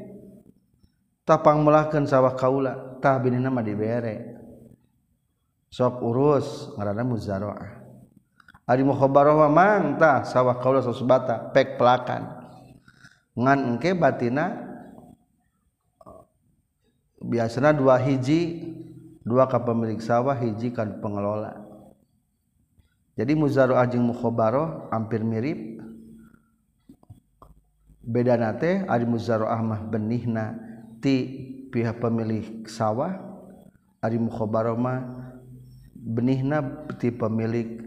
tapang 1.22 1.62
melahkan 1.62 2.02
sawah 2.06 2.34
kaula 2.34 2.98
tah 2.98 3.18
bini 3.22 3.38
nama 3.38 3.62
dibere. 3.62 4.38
Sok 5.72 6.04
urus 6.04 6.76
ngarana 6.76 7.02
muzaroah. 7.06 7.80
Ari 8.68 8.84
mukhabarah 8.84 9.48
mang 9.48 9.96
tah 9.96 10.22
sawah 10.22 10.60
kaula 10.60 10.84
sosubata 10.84 11.50
pek 11.50 11.80
pelakan. 11.80 12.44
Ngan 13.32 13.58
engke 13.72 13.96
batina 13.96 14.52
biasanya 17.22 17.72
dua 17.72 17.96
hiji 17.96 18.68
dua 19.24 19.48
ka 19.48 19.62
pemilik 19.62 20.02
sawah 20.02 20.36
hiji 20.36 20.74
kan 20.74 21.00
pengelola. 21.00 21.56
Jadi 23.16 23.32
muzaroah 23.36 23.88
jeung 23.88 24.04
mukhabarah 24.08 24.92
hampir 24.92 25.24
mirip. 25.24 25.80
Beda 28.02 28.34
nate 28.36 28.84
ari 28.84 29.08
muzaroah 29.08 29.60
mah 29.64 29.80
benihna. 29.88 30.71
ti 31.02 31.16
pihak 31.74 31.98
pemilik 31.98 32.64
sawah 32.70 33.18
ari 33.98 34.22
mukhobaroma 34.22 35.02
benihna 35.98 36.86
ti 36.96 37.10
pemilik 37.10 37.82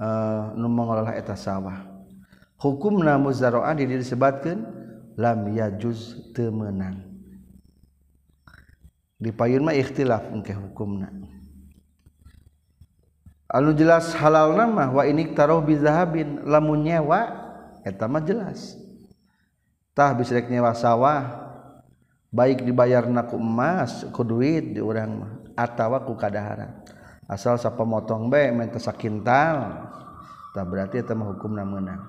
uh, 0.00 0.56
nu 0.56 0.66
mengelola 0.72 1.12
eta 1.12 1.36
sawah. 1.36 1.84
Hukumna 2.58 3.20
muzaraah 3.20 3.76
di 3.76 3.86
disebutkeun 3.86 4.58
lam 5.14 5.46
yajuz 5.54 6.32
temenang 6.34 7.08
di 9.18 9.34
payun 9.34 9.66
mah 9.66 9.74
ikhtilaf 9.74 10.30
engke 10.30 10.54
hukumna. 10.54 11.10
Anu 13.50 13.74
jelas 13.74 14.14
halal 14.14 14.54
nama 14.54 14.92
wa 14.92 15.02
ini 15.02 15.34
taruh 15.34 15.58
bizahabin 15.58 16.46
lamun 16.46 16.86
nyewa 16.86 17.26
eta 17.82 18.06
mah 18.06 18.22
jelas. 18.22 18.78
Tah 19.92 20.14
bisa 20.14 20.38
nyewa 20.38 20.70
sawah 20.78 21.47
baik 22.28 22.64
dibayar 22.64 23.08
naku 23.08 23.40
emas 23.40 24.04
ku 24.12 24.24
duit 24.24 24.76
di 24.76 24.80
orang 24.80 25.10
mah 25.12 25.32
atawa 25.56 26.04
ku 26.04 26.12
kadaharan. 26.14 26.84
Asal 27.28 27.60
sapa 27.60 27.84
motong 27.84 28.32
be 28.32 28.48
menta 28.52 28.80
sakintal 28.80 29.84
tak 30.56 30.64
berarti 30.64 31.04
eta 31.04 31.12
mah 31.12 31.28
hukumna 31.28 31.60
meunang 31.60 32.00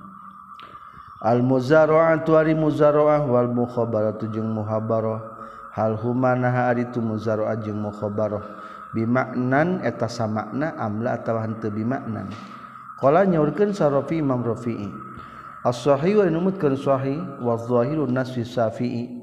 al 1.20 1.44
muzara'atu 1.44 2.40
ari 2.40 2.56
muzara'ah 2.56 3.28
wal 3.28 3.52
mukhabaratu 3.52 4.32
jeung 4.32 4.56
muhabarah. 4.56 5.38
Hal 5.70 5.96
huma 6.02 6.34
naha 6.34 6.72
ari 6.72 6.90
tu 6.90 7.04
muzara'ah 7.04 7.60
jeung 7.62 7.80
mukhabarah. 7.84 8.58
Bimaknan 8.96 9.86
eta 9.86 10.10
samakna 10.10 10.74
amla 10.80 11.20
atawa 11.20 11.46
henteu 11.46 11.70
bimaknan. 11.70 12.32
Qala 12.98 13.24
nyaurkeun 13.28 13.72
sarofi 13.72 14.20
imam 14.20 14.42
rafi'i. 14.42 14.90
As-sahih 15.62 16.24
wa 16.24 16.26
numutkeun 16.26 16.74
sahih 16.74 17.20
wa 17.44 17.54
zahirun 17.60 18.12
nas 18.12 18.34
fi 18.34 18.42
syafi'i. 18.42 19.19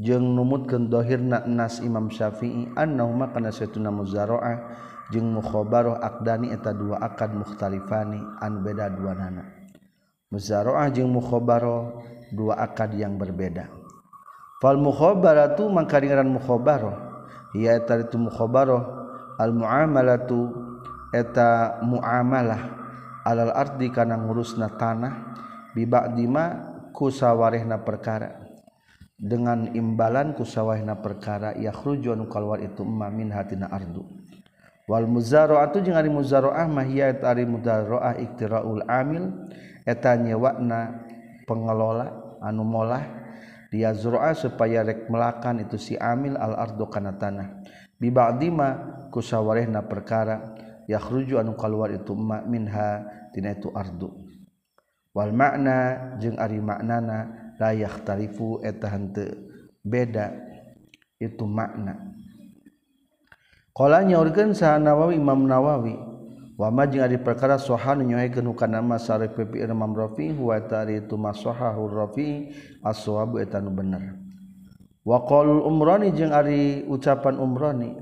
Jeung 0.00 0.32
numutkan 0.32 0.88
dhohir 0.88 1.20
na 1.20 1.44
nas 1.44 1.84
Imam 1.84 2.08
Syafi'i 2.08 2.72
an 2.72 2.96
karena 2.96 3.52
saya 3.52 3.68
tuna 3.68 3.92
muzaroah 3.92 4.56
mukhobaroh 5.12 6.00
Adani 6.00 6.54
eta 6.56 6.72
dua 6.72 7.02
akan 7.04 7.44
mukhtalifani 7.44 8.20
an 8.40 8.64
beda 8.64 8.88
dua 8.88 9.12
nana. 9.12 9.44
Muzaroah 10.32 10.88
jeung 10.88 11.12
mukhobaroh 11.12 12.00
dua 12.32 12.64
akad 12.64 12.96
yang 12.96 13.20
berbeda. 13.20 13.68
Fal 14.62 14.80
mukhobaratu 14.80 15.68
mangkaringaran 15.68 16.30
mukhobaroh 16.32 16.96
ia 17.52 17.76
eta 17.76 18.00
itu 18.00 18.16
mukhobaroh 18.16 18.80
al 19.36 19.52
muamalatu 19.52 20.48
eta 21.12 21.80
muamalah 21.84 22.60
alal 23.26 23.52
ardi 23.52 23.90
kana 23.90 24.16
ngurusna 24.16 24.70
tanah 24.78 25.34
bi 25.74 25.84
ba'dima 25.84 26.70
kusawarehna 26.94 27.82
perkara 27.82 28.49
dengan 29.20 29.68
imbalan 29.76 30.32
kusawahna 30.32 30.96
perkara 31.04 31.52
yakhruju 31.60 32.16
kalwar 32.32 32.64
itu 32.64 32.80
mamin 32.80 33.28
hatina 33.28 33.68
ardu. 33.68 34.00
Wal 34.88 35.04
muzaraatu 35.06 35.84
jeung 35.84 35.94
ari 35.94 36.08
muzaraah 36.08 36.66
mah 36.66 36.82
hiya 36.88 37.20
ari 37.22 37.44
muzaraah 37.44 38.16
iktiraul 38.16 38.82
amil 38.88 39.46
eta 39.84 40.16
nyewakna 40.16 41.06
pengelola 41.44 42.40
anu 42.40 42.64
molah 42.66 43.04
dia 43.70 43.94
zura 43.94 44.34
supaya 44.34 44.82
rek 44.82 45.06
melakan 45.06 45.62
itu 45.62 45.78
si 45.78 45.94
amil 45.94 46.34
al 46.34 46.58
ardu 46.58 46.88
kana 46.90 47.14
tanah. 47.14 47.62
Bi 48.00 48.08
ba'dima 48.08 48.98
kusawarehna 49.12 49.84
perkara 49.84 50.56
yakhruju 50.88 51.38
anu 51.38 51.54
kaluar 51.54 51.92
itu 51.92 52.16
ma 52.16 52.42
minha 52.42 53.04
tina 53.30 53.54
itu 53.54 53.70
ardu. 53.70 54.10
Wal 55.14 55.30
makna 55.30 56.16
jeung 56.18 56.40
ari 56.40 56.58
maknana 56.58 57.49
layak 57.60 58.00
tarifu 58.08 58.64
etahan 58.64 59.12
beda 59.84 60.32
itu 61.20 61.44
makna. 61.44 62.16
Kalaunya 63.76 64.16
organ 64.16 64.56
sah 64.56 64.80
Nawawi 64.80 65.20
Imam 65.20 65.44
Nawawi 65.44 65.94
wama 66.56 66.84
jeung 66.88 67.04
ari 67.04 67.20
perkara 67.20 67.60
sohan 67.60 68.04
nyoekeun 68.04 68.48
hukana 68.48 68.80
masarif 68.80 69.36
pipi 69.36 69.60
Imam 69.60 69.92
Rafi 69.92 70.32
wa 70.32 70.56
tari 70.64 71.04
itu 71.04 71.20
masahahu 71.20 71.88
Rafi 71.88 72.52
aswabu 72.80 73.36
eta 73.36 73.60
nu 73.60 73.72
bener. 73.72 74.16
Wa 75.04 75.24
qaul 75.24 75.64
umrani 75.64 76.12
jeung 76.16 76.32
ari 76.32 76.84
ucapan 76.88 77.40
umrani 77.40 77.96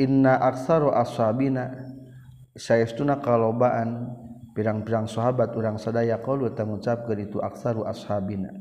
inna 0.00 0.40
aktsaru 0.40 0.88
ashabina 0.92 1.72
sayastuna 2.56 3.20
kalobaan 3.20 4.08
pirang-pirang 4.52 5.08
sahabat 5.08 5.56
urang 5.56 5.80
sadaya 5.80 6.20
qalu 6.20 6.52
tangucap 6.52 7.08
ke 7.08 7.16
itu 7.18 7.40
aksaru 7.40 7.88
ashabina. 7.88 8.52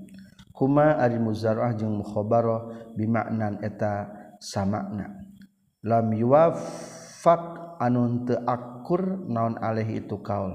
Kuma 0.52 1.00
ari 1.00 1.18
muzarah 1.18 1.74
jeung 1.76 2.00
mukhabarah 2.00 2.94
bimaknan 2.96 3.60
eta 3.64 4.12
samakna. 4.40 5.10
Lam 5.82 6.14
yuwaffaq 6.14 7.78
anun 7.82 8.30
teu 8.30 8.38
akur 8.46 9.26
naon 9.26 9.58
alih 9.58 10.06
itu 10.06 10.22
kaul. 10.22 10.54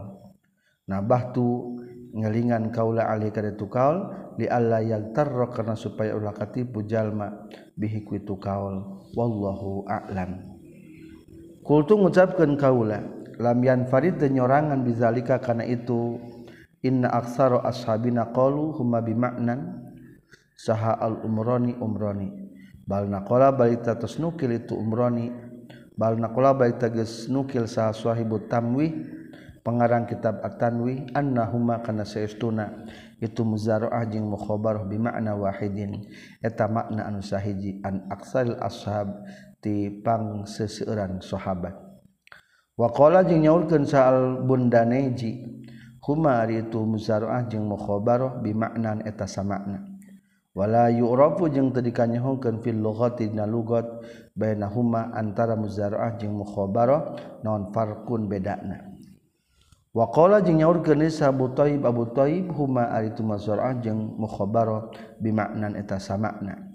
Nabahtu 0.86 1.74
ngelingan 2.14 2.70
kaula 2.70 3.10
alih 3.10 3.34
ka 3.34 3.42
itu 3.42 3.66
kaul 3.66 4.14
li 4.38 4.46
alla 4.46 4.78
yagtarra 4.78 5.50
karena 5.50 5.74
supaya 5.74 6.14
ulah 6.14 6.30
katipu 6.30 6.86
jalma 6.86 7.50
bihi 7.74 8.06
ku 8.06 8.14
itu 8.14 8.38
kaul. 8.38 9.02
Wallahu 9.18 9.90
a'lam. 9.90 10.54
Kultu 11.66 11.98
ngucapkeun 11.98 12.54
kaula 12.54 13.02
lamian 13.38 13.88
Farid 13.88 14.20
denyorangan 14.20 14.82
bizalika 14.82 15.40
karena 15.40 15.64
itu. 15.64 16.20
Inna 16.84 17.10
aksaro 17.10 17.64
ashabina 17.66 18.30
qalu 18.30 18.76
huma 18.78 19.02
bimaknan 19.02 19.90
saha 20.54 20.94
al 20.94 21.24
umroni. 21.24 21.74
Umroni 21.74 22.28
bal 22.86 23.10
naqala 23.10 23.50
balita 23.50 23.98
tasnukil 23.98 24.54
itu 24.54 24.78
umroni. 24.78 25.32
Bal 25.96 26.20
naqala 26.20 26.52
balita 26.54 26.92
geus 26.92 27.26
nukil 27.26 27.66
saha 27.66 27.90
sahibut 27.96 28.52
tamwi 28.52 28.92
pengarang 29.64 30.06
kitab 30.06 30.44
at-tanwi 30.44 31.10
annahuma 31.16 31.80
kana 31.82 32.04
saestuna. 32.04 32.86
Itu 33.16 33.48
muzara'ah 33.48 34.04
jeung 34.12 34.28
mukhabarah 34.28 34.84
bi 34.84 35.00
makna 35.00 35.32
wahidin. 35.34 36.04
Eta 36.44 36.68
makna 36.68 37.08
anu 37.08 37.24
sahiji 37.24 37.80
an 37.80 38.06
aksaril 38.12 38.60
ashab 38.60 39.24
ti 39.58 39.88
pangseseuran 40.04 41.24
sahabat. 41.24 41.85
wakola 42.76 43.24
jeung 43.24 43.48
nyaurkeun 43.48 43.88
saal 43.88 44.44
bundaneji 44.44 45.64
kumar 46.04 46.52
itu 46.52 46.84
muzaraah 46.84 47.48
jeung 47.48 47.64
mukhabarah 47.72 48.36
bi 48.44 48.52
maknan 48.52 49.00
eta 49.08 49.24
samakna 49.24 49.80
wala 50.52 50.92
yu'rafu 50.92 51.48
jeung 51.48 51.72
teu 51.72 51.80
dikanyahokeun 51.80 52.60
fil 52.60 52.76
lughati 52.76 53.32
dina 53.32 53.48
lugat 53.48 53.88
bainahuma 54.36 55.08
antara 55.16 55.56
muzaraah 55.56 56.20
jeung 56.20 56.36
mukhabarah 56.36 57.16
non 57.40 57.72
farqun 57.72 58.28
bedana 58.28 58.96
Wakola 59.96 60.44
jeng 60.44 60.60
nyaur 60.60 60.84
kenis 60.84 61.24
Abu 61.24 61.56
Taib 61.56 61.80
Abu 61.88 62.12
Taib 62.12 62.52
huma 62.52 62.92
aritu 62.92 63.24
mazarah 63.24 63.80
jeng 63.80 63.96
mukhabaro 64.20 64.92
bimaknan 65.24 65.72
eta 65.72 65.96
samakna. 65.96 66.68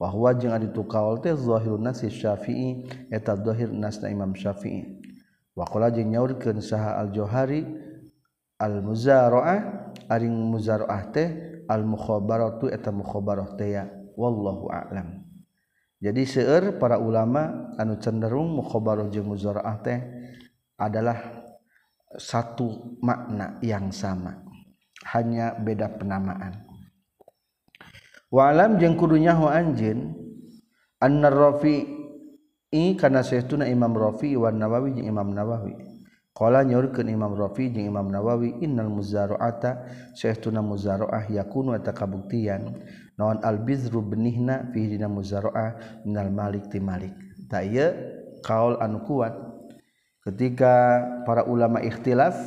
Wahwa 0.00 0.32
jeng 0.32 0.56
aritu 0.56 0.80
kaul 0.88 1.20
teh 1.20 1.36
zahirun 1.36 1.84
nasi 1.84 2.08
syafi'i 2.08 2.88
eta 3.12 3.36
zahir 3.36 3.68
nasna 3.68 4.08
imam 4.08 4.32
syafi'i. 4.32 5.01
wakola 5.52 5.92
jeung 5.92 6.12
nyaurkeun 6.12 6.60
saha 6.64 6.96
al-Johari 7.00 7.64
al-muzara'ah 8.56 9.92
aring 10.08 10.32
muzara'ah 10.32 11.02
teh 11.10 11.28
al-mukhabaratu 11.66 12.70
eta 12.70 12.90
mukhabarah 12.94 13.54
teh 13.56 13.76
ya. 13.76 13.84
Wallahu 14.12 14.68
a'lam. 14.68 15.24
Jadi 16.02 16.22
seueur 16.26 16.76
para 16.82 16.98
ulama 16.98 17.72
anu 17.78 17.96
cenderung 18.02 18.58
mukhabarah 18.58 19.08
jeung 19.08 19.30
muzara'ah 19.30 19.76
teh 19.80 19.98
adalah 20.76 21.16
satu 22.18 22.98
makna 23.00 23.56
yang 23.64 23.88
sama 23.94 24.42
hanya 25.14 25.56
beda 25.56 25.96
penamaan. 25.96 26.60
Wa'lam 28.32 28.80
jeung 28.80 28.96
kudunya 28.96 29.36
nyaho 29.36 29.46
anjin 29.52 30.16
annar 30.96 31.36
rafi 31.36 32.01
I 32.72 32.96
karena 32.96 33.20
seuna 33.20 33.68
Imam 33.68 33.92
Rafi 33.92 34.32
Iwan 34.32 34.56
Nawawi 34.56 34.96
jeung 34.96 35.04
Imam 35.04 35.28
Nawawi. 35.28 35.76
Kala 36.32 36.64
nyaurkeun 36.64 37.12
Imam 37.12 37.36
Rafi 37.36 37.68
jeung 37.68 37.84
Imam 37.84 38.08
Nawawi 38.08 38.64
innal 38.64 38.88
muzaraata 38.88 39.84
sehtuna 40.16 40.64
muzaraah 40.64 41.28
yakunu 41.28 41.76
eta 41.76 41.92
kabuktian. 41.92 42.80
Naon 43.20 43.44
al 43.44 43.60
bizru 43.60 44.00
benihna 44.00 44.72
fi 44.72 44.88
dina 44.88 45.04
muzaraah 45.04 46.00
minal 46.08 46.32
malik 46.32 46.72
ti 46.72 46.80
malik. 46.80 47.12
Ta 47.52 47.60
ieu 47.60 47.92
kaul 48.40 48.80
anu 48.80 49.04
kuat. 49.04 49.36
Ketika 50.24 51.04
para 51.28 51.44
ulama 51.44 51.84
ikhtilaf 51.84 52.40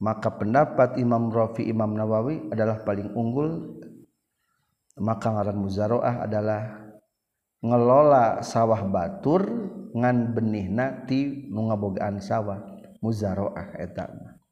maka 0.00 0.32
pendapat 0.32 0.96
Imam 0.96 1.28
Rafi 1.28 1.68
Imam 1.68 1.92
Nawawi 1.92 2.48
adalah 2.48 2.80
paling 2.88 3.12
unggul. 3.12 3.84
Maka 4.96 5.28
ngaran 5.28 5.60
muzaraah 5.60 6.24
adalah 6.24 6.81
ngelola 7.62 8.42
sawah 8.42 8.82
batur 8.84 9.46
ngan 9.94 10.34
benihna 10.34 11.06
ti 11.06 11.46
nu 11.48 11.70
ngabogaan 11.70 12.18
sawah 12.18 12.58
muzaroah 12.98 13.78
etam 13.78 14.42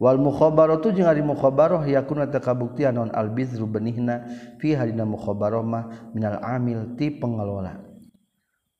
wal 0.00 0.16
mukhabaratu 0.16 0.96
jeung 0.96 1.06
ari 1.06 1.20
mukhabarah 1.20 1.84
yakuna 1.84 2.24
ta 2.32 2.40
kabuktian 2.40 2.96
non 2.96 3.12
al 3.12 3.28
bizru 3.28 3.68
benihna 3.68 4.24
fi 4.56 4.72
hadina 4.72 5.04
mukhabarah 5.04 5.60
mah 5.60 5.84
minal 6.16 6.40
amil 6.40 6.96
ti 6.96 7.12
pengelola. 7.12 7.76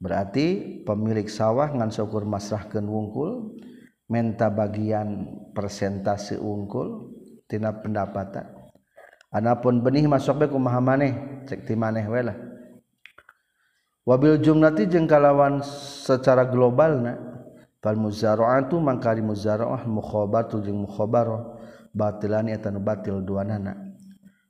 Berarti 0.01 0.81
pemilik 0.89 1.29
sawah 1.29 1.77
ngan 1.77 1.93
syukur 1.93 2.25
masrahkeun 2.25 2.89
wungkul 2.89 3.61
menta 4.09 4.49
bagian 4.49 5.29
persentase 5.53 6.41
wungkul 6.41 7.13
tina 7.45 7.69
pendapatan. 7.69 8.49
Anapun 9.29 9.85
benih 9.85 10.09
masuk 10.09 10.41
bae 10.41 10.49
kumaha 10.49 10.81
maneh 10.81 11.45
cek 11.45 11.69
ti 11.69 11.77
maneh 11.77 12.09
we 12.09 12.25
lah 12.25 12.50
wabil 14.11 14.43
jumlati 14.43 14.91
jeung 14.91 15.07
kalawan 15.07 15.63
secara 16.03 16.43
globalna 16.43 17.15
fal 17.79 17.95
muzara'atu 17.95 18.83
mangkari 18.83 19.23
muzara'ah 19.23 19.87
mukhabatu 19.87 20.59
jeung 20.67 20.83
mukhabarah 20.83 21.55
batilani 21.95 22.51
eta 22.51 22.75
nu 22.75 22.83
batil 22.83 23.23
duanana 23.23 23.95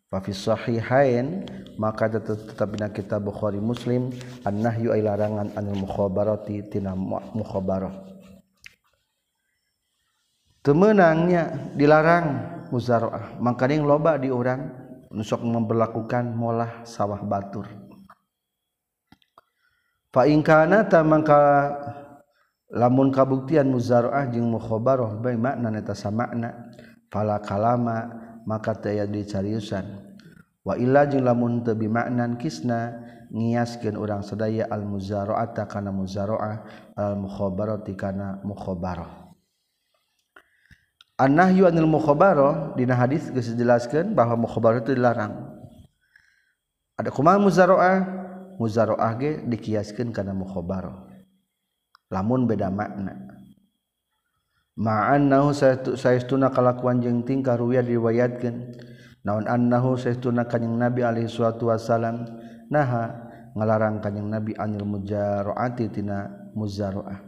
fa 0.09 0.25
fi 0.25 0.33
sahihain 0.33 1.45
maka 1.77 2.09
tetep 2.09 2.73
dina 2.73 2.89
kitab 2.89 3.29
Bukhari 3.29 3.61
Muslim 3.61 4.09
an-nahyu 4.49 4.97
ay 4.97 5.05
larangan 5.05 5.53
anil 5.53 5.77
mukhabarati 5.85 6.65
tina 6.73 6.97
mukhabarah 7.37 7.93
temenangnya 10.65 11.77
dilarang 11.77 12.27
muzara'ah 12.73 13.37
mangkari 13.37 13.77
loba 13.77 14.17
di 14.17 14.33
urang 14.33 14.73
nusok 15.13 15.45
memperlakukan 15.45 16.33
molah 16.33 16.81
sawah 16.89 17.21
batur 17.21 17.80
faingkana 20.11 20.87
mangka 21.07 21.41
lamun 22.71 23.11
kabuktian 23.11 23.67
muzaraah 23.67 24.31
jeung 24.31 24.51
mukhobaroh 24.51 25.19
bae 25.19 25.35
makna 25.35 25.71
neta 25.75 25.95
samakna 25.95 26.71
fala 27.11 27.43
kalama 27.43 28.11
maka 28.47 28.75
teu 28.79 29.07
dicariusan 29.07 29.87
wa 30.63 30.75
illa 30.79 31.07
jeung 31.07 31.27
lamun 31.27 31.67
teu 31.67 31.75
bimaknan 31.75 32.39
kisna 32.39 32.95
ngiaskeun 33.31 33.95
urang 33.95 34.23
sadaya 34.27 34.67
al 34.71 34.83
muzaraata 34.87 35.67
kana 35.71 35.95
muzaraah 35.95 36.67
al 36.99 37.15
mukhobarati 37.19 37.95
kana 37.95 38.43
mukhabarah 38.43 39.31
An-nahyu 41.21 41.69
anil 41.69 41.85
mukhabarah 41.85 42.73
dina 42.81 42.97
hadis 42.97 43.29
geus 43.29 43.53
dijelaskeun 43.53 44.17
bahwa 44.17 44.41
mukhabarah 44.41 44.81
itu 44.81 44.97
dilarang. 44.97 45.37
Ada 46.97 47.13
kumaha 47.13 47.37
muzaraah 47.37 48.20
muzaroah 48.61 49.17
ge 49.17 49.41
dikiaskeun 49.49 50.13
kana 50.13 50.37
mukhabar 50.37 51.09
lamun 52.13 52.45
beda 52.45 52.69
makna. 52.69 53.17
Ma'an 54.81 55.29
nahu 55.29 55.53
saestuna 55.97 56.53
kalakuan 56.53 57.01
jeung 57.01 57.25
tingkah 57.25 57.57
ruwiyah 57.57 57.85
diriwayatkeun 57.85 58.77
naon 59.25 59.45
annahu 59.49 59.97
saestuna 59.97 60.45
kanjing 60.49 60.77
nabi 60.77 61.05
alaihi 61.05 61.29
salatu 61.29 61.69
wasalam 61.73 62.25
naha 62.73 63.29
ngalarang 63.57 64.01
kanjing 64.01 64.29
nabi 64.29 64.53
anil 64.57 64.85
mujaroati 64.85 65.89
tina 65.89 66.29
muzaroah. 66.53 67.21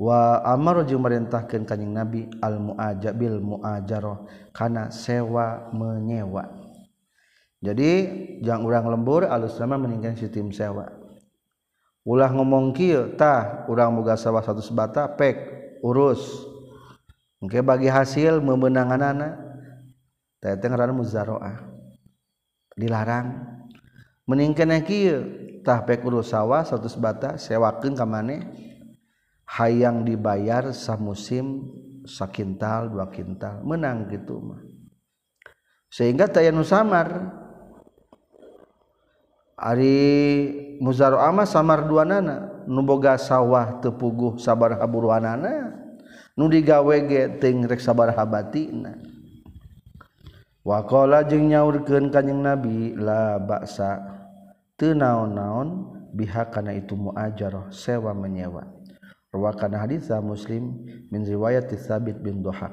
Wa 0.00 0.40
amar 0.44 0.88
jeung 0.88 1.04
merintahkeun 1.04 1.68
kanjing 1.68 1.92
nabi 1.92 2.24
al 2.40 2.56
muajabil 2.56 3.36
muajaroh 3.44 4.24
kana 4.56 4.88
sewa 4.88 5.68
menyewa. 5.76 6.59
jadi 7.60 8.08
jangan 8.40 8.64
urang 8.64 8.86
lembur 8.88 9.28
alus 9.28 9.60
nama 9.60 9.76
meninggal 9.76 10.16
sistem 10.16 10.48
sewa. 10.48 10.88
Ulah 12.08 12.32
ngomong 12.32 12.72
kieu 12.72 13.12
tah 13.20 13.68
urang 13.68 13.92
moga 13.92 14.16
sawah 14.16 14.40
satu 14.40 14.64
sebata 14.64 15.04
pek 15.12 15.36
urus. 15.84 16.24
Engke 17.36 17.60
bagi 17.60 17.92
hasil 17.92 18.40
memenanganana 18.40 19.36
teh 20.40 20.56
teh 20.56 20.68
ngaranna 20.72 20.96
muzaraah 20.96 21.60
dilarang. 22.80 23.44
Meningkana 24.24 24.80
kieu 24.80 25.20
tah 25.60 25.84
pek 25.84 26.00
urus 26.00 26.32
sawah 26.32 26.64
satu 26.64 26.88
sebata 26.88 27.36
sewakeun 27.36 27.92
ka 27.92 28.08
maneh? 28.08 28.40
Hayang 29.44 30.08
dibayar 30.08 30.72
samusim 30.72 31.68
sakintal 32.08 32.88
dua 32.88 33.12
kintal. 33.12 33.60
Menang 33.60 34.08
gitu 34.08 34.40
mah. 34.40 34.64
Sehingga 35.92 36.24
tayanu 36.24 36.64
samar. 36.64 37.36
Ari 39.60 40.00
muzaro 40.80 41.20
ama 41.20 41.44
samar 41.44 41.84
dua 41.84 42.08
nana 42.08 42.64
nuboga 42.64 43.20
sawah 43.20 43.76
tepuguh 43.84 44.40
sabar 44.40 44.80
haburuanana 44.80 45.76
nu 46.32 46.48
digawege 46.48 47.36
teng 47.36 47.68
rek 47.68 47.84
sabar 47.84 48.16
habatina. 48.16 48.96
Wakola 50.64 51.28
jeung 51.28 51.52
nyaurkeun 51.52 52.08
kanjing 52.08 52.40
nabi 52.40 52.96
la 52.96 53.36
baksa 53.36 54.00
teu 54.80 54.96
naon-naon 54.96 55.92
biha 56.16 56.48
kana 56.48 56.72
itu 56.72 56.96
muajarah 56.96 57.68
sewa 57.68 58.16
menyewa. 58.16 58.64
Rawakan 59.30 59.78
hadis 59.78 60.10
muslim 60.26 60.88
min 61.12 61.22
riwayat 61.22 61.70
tsabit 61.70 62.18
bin 62.18 62.42
duha 62.42 62.66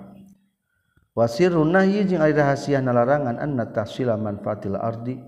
wasirun 1.13 1.69
nahyi 1.69 2.01
jeung 2.09 2.17
ari 2.17 2.33
rahasia 2.33 2.81
nalarangan 2.81 3.37
anna 3.37 3.69
tahsila 3.69 4.17
manfaatil 4.17 4.73
ardi 4.73 5.21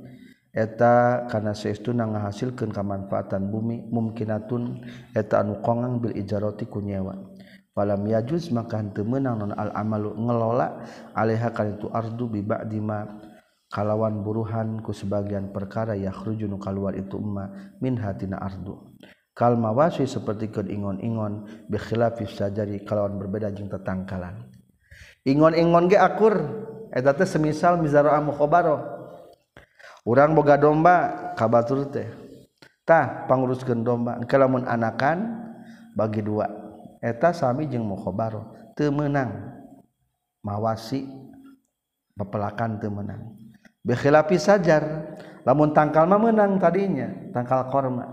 eta 0.49 1.25
karena 1.29 1.53
sestu 1.53 1.93
na 1.93 2.09
ngahasilkan 2.09 2.73
kemanfaatan 2.73 3.53
bumi 3.53 3.85
mumkinatun 3.93 4.81
eta 5.13 5.45
anu 5.45 5.61
kongang 5.61 6.01
Bil 6.01 6.17
ijaroti 6.17 6.65
kunyewa 6.65 7.15
falam 7.77 8.03
yajuz 8.09 8.51
maka 8.51 8.81
henteu 8.81 9.07
meunang 9.07 9.39
non 9.39 9.53
al 9.55 9.71
amalu 9.71 10.11
ngelola 10.17 10.83
alaiha 11.15 11.53
kana 11.55 11.77
itu 11.79 11.87
ardu 11.87 12.27
bi 12.27 12.41
ba'dima 12.43 13.21
kalawan 13.69 14.25
buruhan 14.25 14.81
ku 14.81 14.91
sebagian 14.91 15.53
perkara 15.53 15.93
ya 15.93 16.09
khrujun 16.09 16.57
kaluar 16.57 16.97
itu 16.97 17.15
umma 17.21 17.77
min 17.79 17.95
hatina 18.01 18.41
ardu. 18.41 18.97
Kal 19.37 19.55
mawasi 19.55 20.03
seperti 20.03 20.51
keun 20.51 20.67
ingon-ingon 20.67 21.47
bi 21.71 21.79
khilafi 21.79 22.27
sajari 22.27 22.83
kalawan 22.83 23.15
berbeda 23.15 23.53
jeung 23.55 23.71
tetangkalan. 23.71 24.51
Ingon-ingon 25.23 25.87
ge 25.87 25.95
akur 25.95 26.35
eta 26.91 27.15
teh 27.15 27.29
semisal 27.29 27.79
mizara'ah 27.79 28.19
mukhabarah 28.19 28.98
urang 30.09 30.33
boga 30.33 30.57
domba 30.57 30.95
kabatur 31.37 31.85
teh. 31.93 32.09
Tah 32.81 33.29
panguruskeun 33.29 33.85
domba. 33.85 34.17
Engke 34.17 34.33
lamun 34.33 34.65
anakan 34.65 35.45
bagi 35.93 36.25
dua. 36.25 36.49
Eta 36.97 37.29
sami 37.29 37.69
jeung 37.69 37.85
mukhabar 37.85 38.49
teu 38.73 38.89
meunang. 38.89 39.61
Mawasi 40.41 41.05
pepelakan 42.17 42.81
teu 42.81 42.89
meunang. 42.89 43.37
Bikhilafi 43.85 44.41
sajar. 44.41 45.13
Lamun 45.45 45.69
tangkal 45.77 46.09
mah 46.09 46.17
menang 46.17 46.57
tadinya. 46.57 47.29
Tangkal 47.29 47.69
korma. 47.69 48.09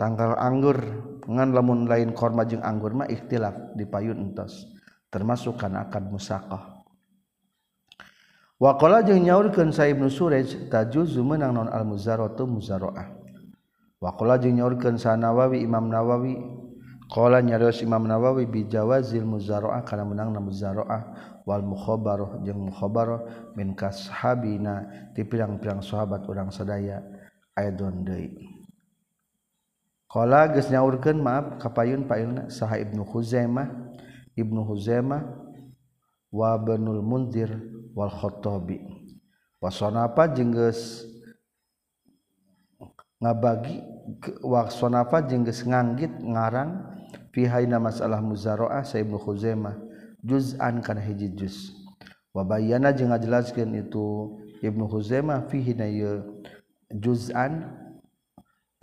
Tangkal 0.00 0.32
anggur. 0.40 0.80
Ngan 1.26 1.52
lamun 1.52 1.84
lain 1.84 2.16
korma 2.16 2.48
jeung 2.48 2.64
anggur 2.64 2.96
mah 2.96 3.10
ikhtilaf 3.12 3.76
di 3.76 3.84
payun 3.84 4.32
entos. 4.32 4.64
Termasuk 5.12 5.60
kana 5.60 5.86
akad 5.86 6.08
musaqah. 6.08 6.75
wakola 8.56 9.04
jeung 9.04 9.24
nyaurkeun 9.24 9.72
Sa 9.72 9.88
Ibnu 9.88 10.08
Surej 10.08 10.68
tajuzu 10.72 11.20
menang 11.20 11.52
non 11.56 11.68
al 11.68 11.84
muzaratu 11.84 12.48
muzaroah. 12.48 13.12
Wakola 14.00 14.36
jeung 14.40 14.60
nyaurkeun 14.60 15.00
Sanawawi 15.00 15.64
Imam 15.64 15.88
Nawawi 15.88 16.36
Qala 17.06 17.38
nyarios 17.38 17.86
Imam 17.86 18.02
Nawawi 18.02 18.50
bi 18.50 18.66
jawazil 18.66 19.22
muzaroah 19.22 19.86
kana 19.86 20.02
menang 20.02 20.34
na 20.34 20.42
muzaroah 20.42 21.02
wal 21.46 21.62
mukhabaroh 21.62 22.42
jeung 22.42 22.66
mukhabaroh 22.66 23.54
min 23.54 23.78
kashabina 23.78 24.90
ti 25.14 25.22
pirang-pirang 25.22 25.78
sahabat 25.86 26.26
urang 26.26 26.50
sadaya 26.50 27.06
aidon 27.54 28.02
deui. 28.02 28.34
Qala 30.10 30.50
geus 30.50 30.66
nyaurkeun 30.66 31.22
maaf 31.22 31.62
kapayun 31.62 32.10
pailna 32.10 32.50
saha 32.50 32.82
Ibnu 32.82 33.06
Huzaimah 33.06 33.70
Ibnu 34.34 34.66
Huzaimah 34.66 35.45
wabenul 36.32 37.02
Munzir 37.02 37.50
Walkhotobi 37.96 38.80
wasonapa 39.62 40.28
jengges 40.30 41.08
ngabagi 43.16 43.80
wasonapa 44.44 45.24
jengges 45.24 45.64
nganggit 45.64 46.12
ngarang 46.20 46.92
pihaina 47.32 47.80
masalah 47.80 48.20
muzaroah 48.20 48.84
Saibnu 48.84 49.16
khuzaimah 49.16 49.80
juz'an 50.20 50.82
kana 50.84 51.00
hiji 51.00 51.32
juz. 51.32 51.72
Wabayana 52.36 52.92
jeung 52.92 53.14
ngajelaskeun 53.14 53.72
itu 53.80 54.36
Ibnu 54.60 54.88
khuzaimah 54.88 55.48
fihi 55.48 55.72
na 55.72 55.88
juz'an 56.92 57.72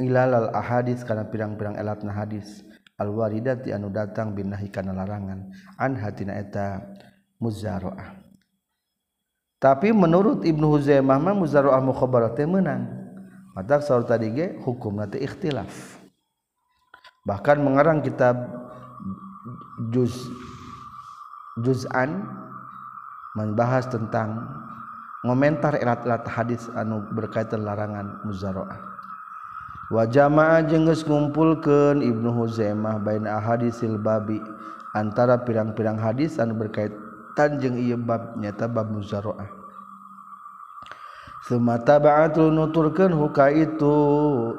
ilalal 0.02 0.50
ahadits 0.54 1.06
kana 1.06 1.30
pirang-pirang 1.30 1.78
elatna 1.78 2.14
hadis 2.14 2.66
al 2.98 3.14
waridati 3.14 3.74
anu 3.74 3.94
datang 3.94 4.34
binahi 4.34 4.74
kana 4.74 4.94
larangan. 4.98 5.54
An 5.78 5.94
hatina 5.98 6.42
eta 6.42 6.82
muzaraah 7.44 8.24
tapi 9.64 9.96
menurut 9.96 10.44
Ibnu 10.44 10.76
Huzaimah 10.76 11.16
mah 11.24 11.32
muzaraah 11.32 11.80
mukhabarah 11.80 12.36
teh 12.36 12.44
meunang 12.44 12.84
mata 13.56 13.80
saur 13.80 14.04
tadi 14.04 14.28
ge 14.36 14.48
hukum 14.60 15.00
teh 15.08 15.24
ikhtilaf. 15.24 16.04
Bahkan 17.24 17.64
mengarang 17.64 18.04
kitab 18.04 18.36
juz 19.96 20.12
juz'an 21.64 22.28
membahas 23.40 23.88
tentang 23.88 24.44
komentar 25.24 25.80
erat-erat 25.80 26.28
hadis 26.28 26.68
anu 26.76 27.00
berkaitan 27.16 27.64
larangan 27.64 28.20
muzaroah. 28.28 28.84
Wa 29.96 30.04
jamaah 30.04 30.60
jengges 30.68 31.08
ngumpulkeun 31.08 32.04
Ibnu 32.04 32.36
Huzaimah 32.36 33.00
bain 33.00 33.24
ahadisil 33.24 33.96
babi 33.96 34.44
antara 34.92 35.40
pirang-pirang 35.40 35.96
hadis 35.96 36.36
anu 36.36 36.60
berkaitan 36.60 37.13
tanjeng 37.34 37.78
ieu 37.78 38.00
bab 38.00 38.38
nyata 38.38 38.66
bab 38.70 38.90
muzaraah 38.90 39.64
Sumata 41.44 42.00
ba'atul 42.00 42.56
nuturkeun 42.56 43.12
huka 43.20 43.52
itu 43.52 43.92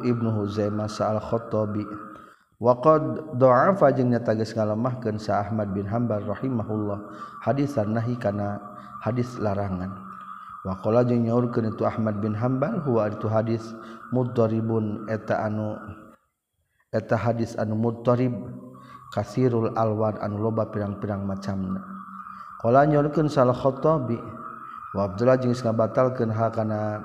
Ibnu 0.05 0.29
Huzaimah 0.37 0.85
sa'al 0.85 1.17
Khattabi 1.17 1.81
wa 2.61 2.77
qad 2.77 3.25
dha'afa 3.41 3.89
jeung 3.97 4.13
nyata 4.13 4.37
geus 4.37 4.53
ngalemahkeun 4.53 5.17
sa 5.17 5.41
Ahmad 5.41 5.73
bin 5.73 5.89
Hambal 5.89 6.29
rahimahullah. 6.29 7.01
Hadisan 7.41 7.97
nahi 7.97 8.21
kana 8.21 8.61
hadis 9.01 9.41
larangan. 9.41 9.97
Wa 10.61 10.77
qala 10.85 11.09
jeung 11.09 11.25
nyaurkeun 11.25 11.73
itu 11.73 11.89
Ahmad 11.89 12.21
bin 12.21 12.37
Hambal 12.37 12.85
huwa 12.85 13.09
itu 13.09 13.33
hadis 13.33 13.65
mudharibun. 14.13 15.09
Eta 15.09 15.41
anu 15.41 15.81
eta 16.93 17.17
hadis 17.17 17.57
anu 17.57 17.81
mudharib 17.81 18.37
kasirul 19.09 19.73
alwan 19.73 20.21
anu 20.21 20.37
loba 20.37 20.69
pirang-pirang 20.69 21.25
macamna. 21.25 21.94
Kala 22.65 22.89
nyorkeun 22.89 23.29
sal 23.29 23.53
Khattabi 23.53 24.17
wa 24.97 25.05
Abdullah 25.05 25.37
jeung 25.37 25.53
ngabatalkeun 25.53 26.33
hal 26.33 26.49
kana 26.49 27.05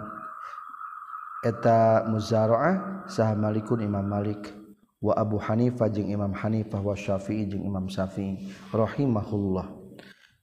eta 1.43 2.07
muzaraah 2.07 3.03
saha 3.11 3.35
Malikun 3.35 3.83
Imam 3.83 4.07
Malik. 4.07 4.55
Wa 5.03 5.19
Abu 5.19 5.35
Hanifah 5.35 5.91
jeung 5.91 6.07
Imam 6.07 6.31
Hanifah 6.31 6.79
wa 6.79 6.95
Syafi'i 6.95 7.51
jeung 7.51 7.67
Imam 7.67 7.91
Syafi'i. 7.91 8.55
Rahimahullah. 8.71 9.67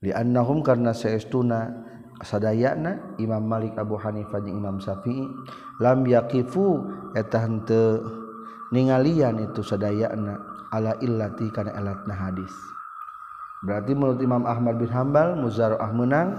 Li'annahum 0.04 0.60
karna 0.60 0.92
saestuna 0.92 1.72
sadayana 2.20 3.16
Imam 3.16 3.40
Malik 3.40 3.72
Abu 3.80 3.96
Hanifah 3.96 4.44
jeung 4.44 4.60
Imam 4.60 4.84
Syafi'i. 4.84 5.24
Lam 5.80 6.04
yaqifu 6.04 6.84
eta 7.16 7.40
henteu 7.40 8.04
ningalian 8.68 9.48
itu 9.48 9.64
sadayana 9.64 10.44
ala 10.72 10.92
illati 11.00 11.48
kana 11.52 11.72
elatna 11.72 12.12
hadis. 12.12 12.75
berarti 13.64 13.92
menurut 13.96 14.20
Imam 14.20 14.44
Ahmad 14.44 14.76
bin 14.76 14.90
Hambal 14.90 15.38
Muzara'ah 15.38 15.90
menang 15.94 16.36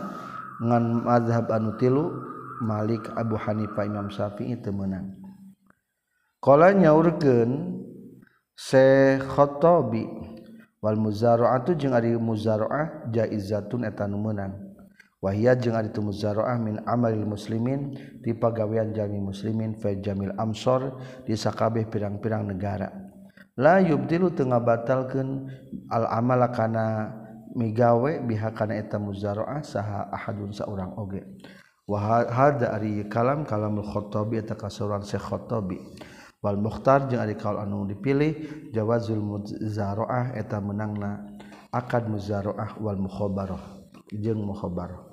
ngan 0.62 0.84
mazhab 1.06 1.50
anu 1.50 1.74
tilu 1.82 2.14
Malik 2.62 3.06
Abu 3.14 3.38
Hanifah 3.38 3.86
Imam 3.86 4.10
Syafi'i 4.10 4.58
teu 4.62 4.74
meunang 4.74 5.14
qala 6.42 6.74
nyaurkeun 6.74 7.82
Syekh 8.58 9.22
Khattabi 9.26 10.06
wal 10.82 10.98
muzara'atu 10.98 11.78
jeung 11.78 11.94
ari 11.94 12.14
muzara'ah 12.18 13.10
jaizatun 13.14 13.86
eta 13.86 14.10
nu 14.10 14.18
meunang 14.18 14.54
wahia 15.22 15.54
jeung 15.58 15.78
ari 15.78 15.90
muzara'ah 15.94 16.58
min 16.62 16.82
amalil 16.86 17.26
muslimin 17.26 17.98
ti 18.22 18.34
pagawean 18.34 18.94
jami 18.94 19.22
muslimin 19.22 19.78
fa 19.78 19.94
jamil 19.94 20.34
amsor 20.38 20.98
di 21.26 21.34
sakabeh 21.34 21.86
pirang-pirang 21.90 22.46
negara. 22.50 23.07
la 23.58 23.82
yubdilu 23.82 24.32
teu 24.32 24.46
ngabatalkeun 24.46 25.50
al-amala 25.90 26.54
kana 26.54 27.12
migawe 27.58 28.22
biha 28.22 28.54
kana 28.54 28.78
eta 28.78 29.02
muzaraah 29.02 29.66
saha 29.66 30.14
ahadun 30.14 30.54
saurang 30.54 30.94
oge. 30.96 31.26
Wa 31.90 32.24
hada 32.30 32.78
ari 32.78 33.04
kalam 33.10 33.44
kalamul 33.44 33.90
khattabi 33.90 34.40
eta 34.40 34.54
kasuran 34.54 35.02
syekh 35.02 35.26
khattabi. 35.26 35.82
Wal 36.38 36.62
mukhtar 36.62 37.10
jeung 37.10 37.18
ari 37.18 37.34
kaul 37.34 37.58
anu 37.58 37.90
dipilih 37.90 38.70
jawazul 38.70 39.18
muzaraah 39.18 40.38
eta 40.38 40.62
menangna 40.62 41.26
akad 41.74 42.08
muzaraah 42.08 42.78
wal 42.78 42.96
mukhabarah 42.96 43.60
jeung 44.14 44.46
mukhabarah 44.46 45.04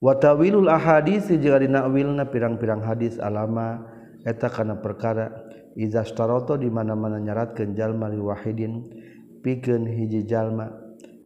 wa 0.00 0.12
tawilul 0.16 0.70
ahadits 0.72 1.28
jeung 1.28 1.52
ari 1.52 1.68
nakwilna 1.68 2.30
pirang-pirang 2.30 2.80
hadis 2.80 3.20
alama 3.20 3.84
eta 4.24 4.48
kana 4.48 4.78
perkara 4.78 5.49
izataroto 5.78 6.58
di 6.58 6.70
mana-mana 6.70 7.18
nyaratkeun 7.22 7.74
jalma 7.74 8.10
Wahidin 8.10 8.86
pikeun 9.42 9.86
hiji 9.86 10.26
jalma. 10.26 10.70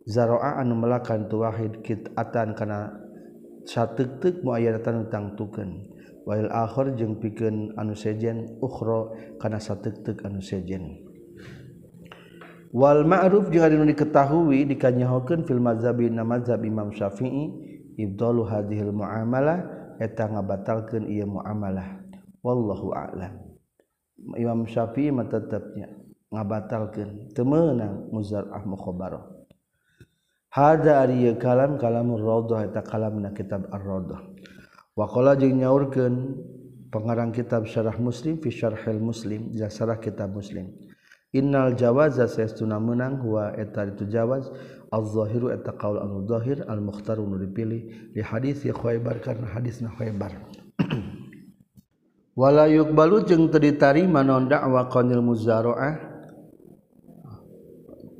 Zaroa 0.04 0.60
anu 0.60 0.76
melakan 0.76 1.32
tuwahid 1.32 1.80
kit 1.80 2.12
atan 2.12 2.52
kana 2.52 2.92
satetek 3.64 4.44
muayatan 4.44 5.08
tangtukeun 5.08 5.88
wail 6.28 6.44
akhir 6.52 6.92
jeung 7.00 7.16
pikeun 7.16 7.72
anu 7.80 7.96
sejen 7.96 8.60
ukhra 8.60 9.16
kana 9.40 9.56
satetek 9.56 10.20
anu 10.28 10.44
sejen. 10.44 11.00
Wal 12.68 13.08
ma'ruf 13.08 13.48
jeung 13.48 13.64
anu 13.64 13.88
diketahui 13.88 14.68
dikanyahokeun 14.68 15.48
fil 15.48 15.64
mazhabi 15.64 16.12
na 16.12 16.20
mazhab 16.20 16.60
Imam 16.64 16.92
Syafi'i 16.92 17.48
ibdalu 17.96 18.44
hadhil 18.44 18.92
muamalah 18.92 19.64
eta 20.00 20.28
ngabatalkeun 20.28 21.08
ieu 21.08 21.24
muamalah. 21.24 22.04
Wallahu 22.44 22.92
a'lam. 22.92 23.43
Imam 24.32 24.64
Syafi'i 24.64 25.12
mah 25.12 25.28
tetapnya 25.28 25.92
ngabatalkeun 26.32 27.36
teu 27.36 27.44
meunang 27.44 28.08
muzar'ah 28.08 28.64
mukhabarah. 28.64 29.24
Hada 30.54 31.02
ari 31.02 31.28
kalam 31.36 31.76
kalamur 31.76 32.22
raudhah 32.22 32.64
eta 32.64 32.80
kalamna 32.80 33.34
kitab 33.34 33.68
ar-raudhah. 33.74 34.22
Wa 34.94 35.06
qala 35.10 35.34
jeung 35.34 35.58
nyaurkeun 35.58 36.14
pengarang 36.94 37.34
kitab 37.34 37.66
syarah 37.66 37.98
muslim 37.98 38.38
fi 38.38 38.54
syarhil 38.54 39.02
muslim 39.02 39.50
ya 39.50 39.66
syarah 39.66 39.98
kitab 39.98 40.30
muslim. 40.30 40.70
Innal 41.34 41.74
jawaza 41.74 42.30
saestuna 42.30 42.78
meunang 42.78 43.18
huwa 43.18 43.50
eta 43.58 43.90
itu 43.90 44.06
jawaz 44.06 44.46
al-zahiru 44.94 45.50
eta 45.50 45.74
qaul 45.74 45.98
anu 45.98 46.22
zahir 46.30 46.62
al-mukhtaru 46.70 47.26
nu 47.26 47.42
dipilih 47.42 48.14
li 48.14 48.22
hadis 48.22 48.62
khaybar 48.62 49.18
karena 49.18 49.50
hadisna 49.50 49.90
khaybar. 49.98 50.30
wala 52.34 52.66
yukbalu 52.66 53.22
jeung 53.26 53.50
teu 53.50 53.62
ditarima 53.62 54.26
naon 54.26 54.50
dakwa 54.50 54.90
qanil 54.90 55.22
muzaraah 55.22 56.14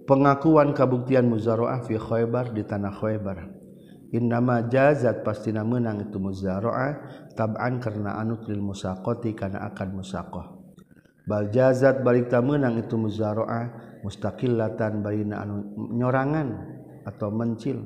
pengakuan 0.04 0.76
kabuktian 0.76 1.26
muzaraah 1.26 1.82
fi 1.82 1.96
khaybar 1.98 2.52
di 2.52 2.62
tanah 2.62 2.92
khaybar. 2.94 3.38
Innama 4.14 4.62
jazat 4.70 5.26
pastina 5.26 5.66
meunang 5.66 6.06
itu 6.06 6.22
muzaraah 6.22 7.02
tab'an 7.34 7.82
karena 7.82 8.14
anut 8.14 8.46
lil 8.46 8.62
musaqati 8.62 9.34
kana 9.34 9.66
akan 9.74 9.88
musaqah. 9.98 10.54
Bal 11.26 11.50
jazat 11.50 12.06
balik 12.06 12.30
ta 12.30 12.38
meunang 12.38 12.78
itu 12.78 12.94
muzaraah 12.94 13.98
mustaqillatan 14.06 15.02
bayna 15.02 15.42
anu 15.42 15.66
nyorangan 15.98 16.48
atau 17.02 17.34
mencil. 17.34 17.82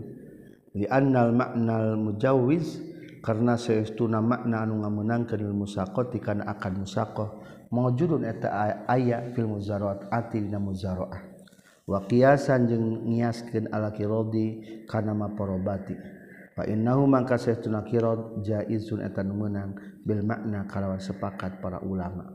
Li 0.76 0.84
annal 0.84 1.32
ma'nal 1.32 1.96
mujawwiz 1.96 2.76
karena 3.20 3.58
seestuna 3.58 4.22
makna 4.22 4.62
anu 4.62 4.82
ngamenangkan 4.82 5.38
ilmu 5.40 5.66
sako 5.66 6.10
tikana 6.10 6.46
akan 6.46 6.84
musaqoh 6.86 7.42
mawjudun 7.68 8.24
eta 8.24 8.48
aya 8.88 9.32
fil 9.34 9.50
muzaraat 9.50 10.08
ati 10.08 10.40
dina 10.40 10.56
muzaraah 10.56 11.20
wa 11.88 11.98
qiyasan 12.04 12.68
jeung 12.68 12.86
ngiaskeun 13.08 13.72
ala 13.72 13.92
kiradi 13.92 14.62
kana 14.88 15.12
maporobati 15.12 15.96
fa 16.58 16.66
innahu 16.66 17.06
mangka 17.06 17.38
saestuna 17.38 17.86
kirad 17.86 18.42
jaizun 18.42 19.04
eta 19.04 19.22
meunang 19.22 19.76
bil 20.02 20.24
makna 20.26 20.66
kalawan 20.66 20.98
sepakat 20.98 21.60
para 21.62 21.78
ulama. 21.84 22.34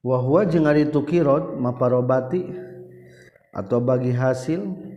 Wa 0.00 0.16
huwa 0.16 0.48
jeung 0.48 0.64
ari 0.64 0.88
tu 0.88 1.04
kirad 1.04 1.60
maporobati 1.60 2.44
atau 3.52 3.84
bagi 3.84 4.16
hasil 4.16 4.89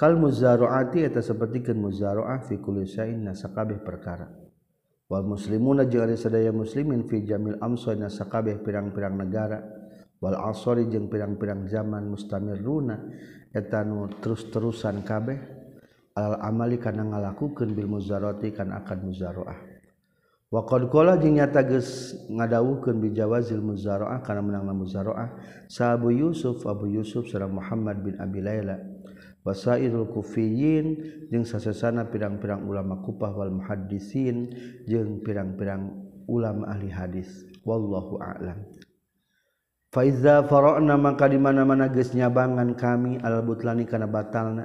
kal 0.00 0.16
muzaroati 0.16 1.04
eta 1.04 1.20
sapertikeun 1.20 1.76
muzaroah 1.76 2.40
fi 2.48 2.56
kulli 2.56 2.88
syai'in 2.88 3.28
nasakabeh 3.28 3.84
perkara. 3.84 4.24
Wal 5.12 5.28
muslimuna 5.28 5.84
jeung 5.84 6.08
sadaya 6.16 6.56
muslimin 6.56 7.04
fi 7.04 7.20
jamil 7.20 7.60
amsana 7.60 8.08
sakabeh 8.08 8.64
pirang-pirang 8.64 9.20
negara. 9.20 9.60
Wal 10.24 10.40
asori 10.40 10.88
jeung 10.88 11.12
pirang-pirang 11.12 11.68
zaman 11.68 12.08
mustamiruna 12.08 12.96
eta 13.52 13.84
nu 13.84 14.08
terus-terusan 14.20 15.04
kabeh 15.04 15.38
al 16.14 16.38
amali 16.44 16.78
kana 16.78 17.08
ngalakukeun 17.08 17.72
bil 17.74 17.88
muzarati 17.88 18.52
kana 18.54 18.84
akan 18.84 18.98
muzaroah 19.10 19.58
Waqadkola 20.50 21.14
nyata 21.14 21.62
ngadawukan 21.62 22.98
bijawazil 22.98 23.62
muzaroah 23.62 24.18
karena 24.18 24.42
menanglah 24.42 24.74
muzaroah 24.74 25.28
sahabu 25.70 26.10
Yusuf 26.10 26.66
Abu 26.66 26.90
Yusuf 26.90 27.30
serang 27.30 27.54
Muhammad 27.54 28.02
bin 28.02 28.18
Abi 28.18 28.42
Laila 28.42 28.74
wasairul 29.46 30.08
kufiyin 30.12 31.00
jeung 31.32 31.48
sasesana 31.48 32.08
pirang-pirang 32.08 32.64
ulama 32.68 33.00
kupah 33.00 33.32
wal 33.32 33.50
muhaddisin 33.50 34.52
jeung 34.84 35.24
pirang-pirang 35.24 35.90
ulama 36.28 36.70
ahli 36.70 36.92
hadis. 36.92 37.48
Wallahu 37.64 38.20
a'lam. 38.20 38.64
Faiza 39.90 40.46
fara'na 40.46 40.94
maka 40.94 41.26
di 41.26 41.36
mana-mana 41.36 41.90
geus 41.90 42.14
nyabangan 42.14 42.78
kami 42.78 43.18
al 43.20 43.42
butlani 43.42 43.84
kana 43.84 44.06
batalna. 44.06 44.64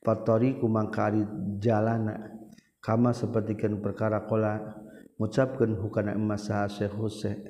Fatoriku 0.00 0.70
mangka 0.70 1.12
ari 1.12 1.22
jalana. 1.60 2.32
Kama 2.80 3.10
sapertikeun 3.10 3.82
perkara 3.82 4.22
qala 4.24 4.78
ngucapkeun 5.18 5.74
hukana 5.82 6.14
emas 6.14 6.46
sah 6.46 6.70
Syekh 6.70 6.94
Husain 6.94 7.42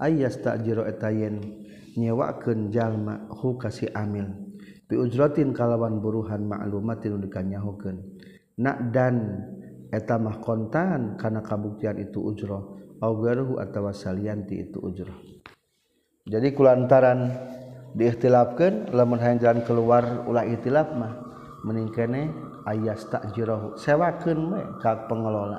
tak 0.00 0.40
ta'jiru 0.40 0.88
etayen 0.88 1.60
nyewakeun 1.92 2.72
jalma 2.72 3.28
hukasi 3.28 3.92
amil. 3.92 4.49
biujrotin 4.90 5.54
kalawan 5.54 6.02
buruhan 6.02 6.42
maklumatin 6.50 7.22
dikanyahukeun. 7.22 7.96
Nak 8.60 8.92
dan 8.92 9.46
eta 9.90 10.18
mah 10.18 10.38
kontan 10.38 11.18
kana 11.18 11.42
kabuktian 11.42 11.98
itu 11.98 12.22
ujrah 12.22 12.62
au 13.02 13.12
garuhu 13.18 13.58
atawa 13.58 13.90
salianti 13.90 14.68
itu 14.68 14.78
ujrah 14.78 15.18
jadi 16.30 16.54
kulantaran 16.54 17.34
diikhtilafkeun 17.98 18.94
lamun 18.94 19.18
hayang 19.18 19.42
jalan 19.42 19.60
keluar 19.66 20.22
ulah 20.30 20.46
ikhtilaf 20.46 20.94
mah 20.94 21.12
mending 21.66 21.90
kene 21.90 22.30
ayas 22.70 23.02
takjirahu 23.10 23.74
sewakeun 23.74 24.38
we 24.54 24.62
ka 24.78 25.10
pengelola. 25.10 25.58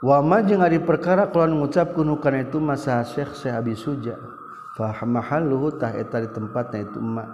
Wama 0.00 0.40
jeung 0.48 0.64
ari 0.64 0.80
perkara 0.80 1.28
kalawan 1.28 1.60
ngucap 1.60 1.92
kunu 1.92 2.16
kana 2.24 2.48
itu 2.48 2.56
masa 2.56 3.04
Syekh 3.04 3.36
Syekh 3.36 3.52
Abi 3.52 3.76
Suja. 3.76 4.16
Fahamahalluhu 4.80 5.76
tah 5.76 5.92
eta 5.92 6.24
di 6.24 6.32
tempatnya 6.32 6.88
itu 6.88 6.96
emak. 6.96 7.28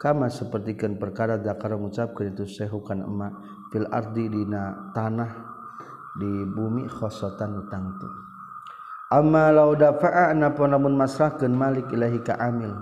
Kama 0.00 0.32
sepertikan 0.32 0.96
perkara 0.96 1.36
zakar 1.40 1.76
mengucapkan 1.76 2.32
itu 2.32 2.48
sehukan 2.48 3.04
emak 3.04 3.32
fil 3.68 3.84
ardi 3.92 4.28
dina 4.32 4.92
tanah 4.96 5.32
di 6.16 6.32
bumi 6.48 6.88
khosotan 6.88 7.60
utang 7.60 8.00
tu. 8.00 8.08
Amma 9.12 9.52
lau 9.52 9.76
dafa'a 9.76 10.32
napa 10.32 10.64
namun 10.64 10.96
masrahkeun 10.96 11.52
malik 11.52 11.92
ilahi 11.92 12.20
ka 12.24 12.40
amil 12.40 12.72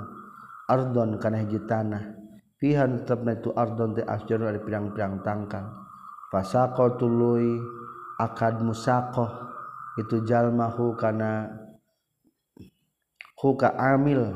ardon 0.70 1.18
kana 1.18 1.42
hiji 1.42 1.58
tanah. 1.66 2.14
Pihan 2.54 3.02
tetapna 3.02 3.36
itu 3.36 3.50
ardon 3.52 3.92
te 3.92 4.02
asjar 4.06 4.40
dari 4.40 4.62
pirang-pirang 4.62 5.20
tangkal. 5.20 5.68
Fasaqatul 6.32 6.96
tului 6.96 7.50
akad 8.18 8.62
musakoh 8.62 9.28
itu 10.00 10.24
jalmahu 10.26 10.96
karena 10.98 11.46
huka 13.39 13.74
amil 13.74 14.35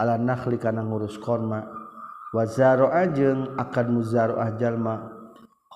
ala 0.00 0.16
nakhli 0.16 0.56
kana 0.56 0.80
ngurus 0.80 1.20
korma 1.20 1.64
wazaroa 2.32 3.10
jeung 3.10 3.58
akan 3.58 3.86
muzaroah 3.90 4.54
jalma. 4.56 4.96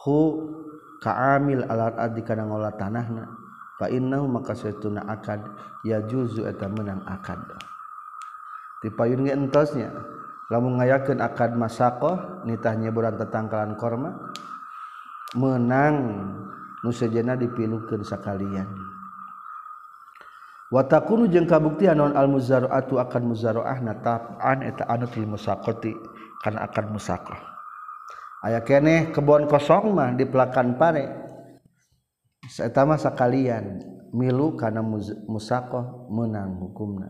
Hu 0.04 0.20
kaamil 1.00 1.64
ala 1.64 1.92
ardi 1.96 2.22
kana 2.22 2.44
ngolah 2.44 2.76
tanahna. 2.76 3.24
Fa 3.80 3.90
innahu 3.90 4.28
maka 4.28 4.54
saytuna 4.54 5.04
akad. 5.08 5.42
Ya 5.82 6.00
juzu 6.04 6.46
eta 6.46 6.70
menang 6.70 7.02
akad. 7.04 7.40
Dipayun 8.84 9.26
ge 9.26 9.32
entosnya. 9.32 9.90
Lamun 10.52 10.76
ngayakeun 10.76 11.24
akad 11.24 11.56
masaqah 11.56 12.44
nitah 12.44 12.76
nyeburan 12.76 13.16
tetangkalan 13.16 13.74
korma 13.80 14.32
menang. 15.34 15.96
Nu 16.84 16.92
sejenna 16.92 17.32
dipilukeun 17.32 18.04
sakalian. 18.04 18.93
watakunu 20.74 21.30
jeung 21.30 21.46
kabuktian 21.46 22.02
non 22.02 22.18
al 22.18 22.26
muzaraatu 22.26 22.98
akan 22.98 23.22
muzaraah 23.30 23.78
nataan 23.78 24.66
eta 24.66 24.90
anu 24.90 25.06
til 25.06 25.30
musaqati 25.30 25.94
kana 26.42 26.66
akan 26.66 26.98
musaqah. 26.98 27.38
Aya 28.42 28.60
keneh 28.66 29.14
kebon 29.14 29.46
kosong 29.46 29.94
mah 29.94 30.10
di 30.18 30.26
pelakan 30.26 30.74
pare. 30.74 31.06
Eta 32.44 32.82
mah 32.82 32.98
sakalian 32.98 33.78
milu 34.10 34.58
kana 34.58 34.82
musaqah 35.30 36.10
menang 36.10 36.58
hukumna. 36.58 37.08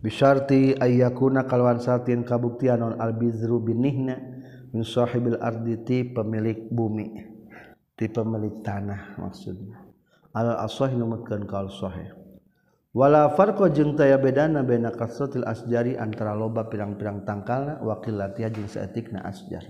Bisyarti 0.00 0.80
ayyakuna 0.80 1.44
kalwan 1.44 1.78
satin 1.78 2.26
kabuktian 2.26 2.82
non 2.82 2.98
al 2.98 3.14
bizru 3.14 3.62
binihna 3.62 4.16
min 4.74 4.82
sahibil 4.82 5.38
arditi 5.38 6.08
pemilik 6.08 6.66
bumi. 6.72 7.29
di 8.00 8.08
pemilik 8.08 8.64
tanah 8.64 9.20
maksudnya. 9.20 9.76
Al 10.32 10.56
asah 10.64 10.88
numutkeun 10.88 11.44
kaul 11.44 11.68
sahih 11.68 12.16
wala 12.96 13.30
farqa 13.36 13.68
jeung 13.70 13.94
taya 13.94 14.16
bedana 14.16 14.64
baina 14.64 14.90
kasratil 14.90 15.44
asjari 15.44 16.00
antara 16.00 16.32
loba 16.34 16.66
pirang-pirang 16.66 17.28
tangkalna 17.28 17.78
wa 17.84 18.00
qillatiha 18.00 18.48
jeung 18.48 18.66
saeutikna 18.66 19.20
asjar. 19.28 19.68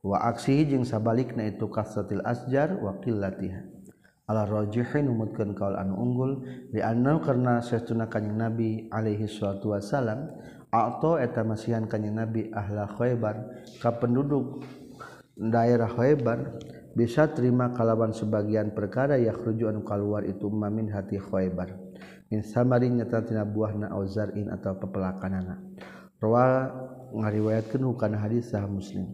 Wa 0.00 0.18
aksihi 0.32 0.72
jeung 0.72 0.88
sabalikna 0.88 1.44
itu 1.46 1.68
kasratil 1.68 2.24
asjar 2.24 2.80
wa 2.80 2.98
qillatiha 3.04 3.82
ala 4.30 4.48
rajihin 4.48 5.10
numutkeun 5.12 5.52
kaul 5.52 5.76
anu 5.76 5.98
unggul 5.98 6.32
li 6.72 6.80
anna 6.80 7.18
karna 7.20 7.60
saestuna 7.60 8.06
kanjing 8.08 8.38
nabi 8.38 8.86
alaihi 8.88 9.28
salatu 9.28 9.74
wasalam 9.76 10.30
ato 10.70 11.18
eta 11.18 11.42
masihan 11.44 11.84
kanjing 11.90 12.16
nabi 12.16 12.48
ahla 12.54 12.86
khaybar 12.96 13.66
ka 13.82 13.92
penduduk 13.98 14.62
daerah 15.36 15.90
khaybar 15.90 16.54
bisa 16.92 17.28
terima 17.32 17.72
kalawan 17.72 18.12
sebagian 18.12 18.76
perkara 18.76 19.16
yakhruju 19.16 19.68
anu 19.72 19.80
kaluar 19.80 20.28
itu 20.28 20.48
mamin 20.52 20.92
hati 20.92 21.16
Khaybar. 21.16 21.72
Min 22.28 22.40
samarin 22.44 22.96
nyata 22.96 23.24
tina 23.28 23.44
buahna 23.44 23.92
auzarin 23.92 24.48
atau 24.48 24.72
pepelakanana 24.80 25.60
rawa 26.16 26.72
ngariwayatkeun 27.12 27.84
hukana 27.84 28.16
hadis 28.20 28.52
sah 28.52 28.64
Muslim. 28.64 29.08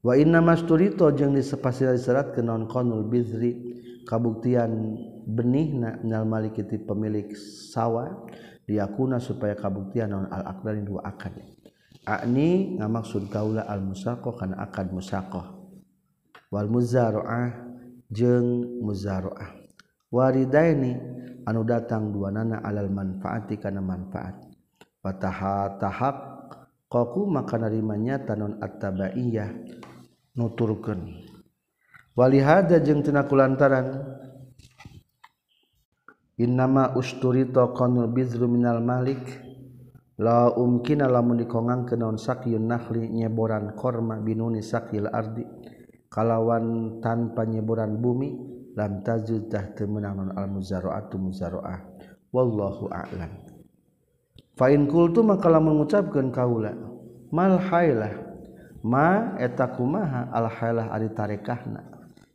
Wa 0.00 0.16
inna 0.16 0.40
masturito 0.40 1.06
jeung 1.12 1.36
disepasir 1.36 1.92
diserat 1.92 2.32
ke 2.32 2.40
non 2.40 2.66
qanul 2.66 3.04
bizri 3.04 3.76
kabuktian 4.08 4.96
benih 5.28 5.76
nanyal 5.76 6.24
Malikiti 6.24 6.80
pemilik 6.80 7.30
sawah 7.36 8.26
diakuna 8.64 9.20
supaya 9.20 9.52
kabuktian 9.52 10.10
non 10.10 10.26
al-akbarin 10.32 10.88
dua 10.88 11.04
akad. 11.06 11.36
Akni 12.02 12.80
ngamaksud 12.80 13.30
kaula 13.30 13.62
al-musaqah 13.68 14.34
kana 14.34 14.58
akad 14.58 14.90
musaqah 14.90 15.61
wal 16.52 16.68
muzaroah 16.68 17.48
jeung 18.12 18.76
muzaroah. 18.84 19.56
Waridaini 20.12 20.92
anu 21.48 21.64
datang 21.64 22.12
dua 22.12 22.28
nana 22.28 22.60
alal 22.60 22.92
manfaati 22.92 23.56
kana 23.56 23.80
manfaat. 23.80 24.36
Wataha 25.00 25.80
tahak 25.80 26.16
qaku 26.92 27.24
maka 27.24 27.56
narimanya 27.56 28.20
tanon 28.20 28.60
at-tabaiyah 28.60 29.48
nuturkeun. 30.36 31.32
Walihada 32.12 32.76
jeung 32.84 33.00
tina 33.00 33.24
kulantaran 33.24 34.04
innama 36.36 36.92
usturita 36.92 37.72
qanul 37.72 38.12
bizru 38.12 38.44
minal 38.44 38.84
malik 38.84 39.24
la 40.20 40.52
umkina 40.52 41.08
lamun 41.08 41.40
dikongang 41.40 41.88
kenaon 41.88 42.20
sakyun 42.20 42.68
nakhli 42.68 43.08
nyeboran 43.08 43.72
korma 43.72 44.20
binuni 44.20 44.60
sakil 44.60 45.08
ardi. 45.08 45.48
Kalawan 46.12 47.00
tanpa 47.00 47.48
nyeboran 47.48 47.96
bumi 47.96 48.36
lam 48.76 49.00
teu 49.00 49.48
meunang 49.88 50.20
non 50.20 50.30
al 50.36 50.52
muzaraatu 50.52 51.16
muzaraah 51.16 51.80
wallahu 52.28 52.92
a'lam. 52.92 53.32
Fa 54.52 54.68
in 54.68 54.84
qultu 54.84 55.24
maka 55.24 55.48
lamun 55.48 55.80
ngucapkeun 55.80 56.28
kaula 56.28 56.76
mal 57.32 57.56
hailah? 57.56 58.28
Ma 58.84 59.38
eta 59.40 59.72
kumaha 59.72 60.28
al 60.28 60.52
hailah 60.52 60.92
ari 60.92 61.08
tarekahna. 61.16 61.80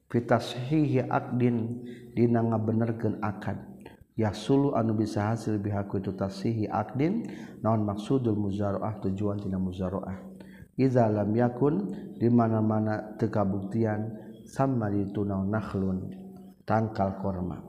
Fitashihi 0.08 1.06
akdin 1.06 1.84
dina 2.16 2.42
ngabenerkeun 2.42 3.22
akad. 3.22 3.60
Yasulu 4.18 4.74
anu 4.74 4.98
bisa 4.98 5.30
hasil 5.30 5.62
bihaku 5.62 6.02
itu 6.02 6.10
tasihi 6.18 6.66
akdin 6.66 7.30
naon 7.62 7.86
maksudul 7.86 8.34
muzaraah 8.34 8.98
tujuan 9.06 9.38
tina 9.38 9.62
muzaraah 9.62 10.27
iza 10.78 11.10
lam 11.10 11.34
yakun 11.34 11.90
di 12.22 12.30
mana-mana 12.30 13.18
teu 13.18 13.28
kabuktian 13.34 14.14
sama 14.46 14.94
itu 14.94 15.26
naon 15.26 15.50
nakhlun 15.50 16.14
tangkal 16.64 17.18
korma. 17.20 17.60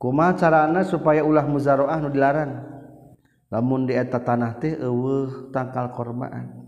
Kumaha 0.00 0.36
carana 0.36 0.80
supaya 0.84 1.22
ulah 1.24 1.46
muzaraah 1.48 1.96
nu 2.00 2.10
dilarang. 2.12 2.52
Lamun 3.48 3.86
di 3.86 3.94
eta 3.94 4.18
tanah 4.18 4.58
teh 4.58 4.74
eueuh 4.76 5.48
tangkal 5.54 5.94
kormaan. 5.94 6.66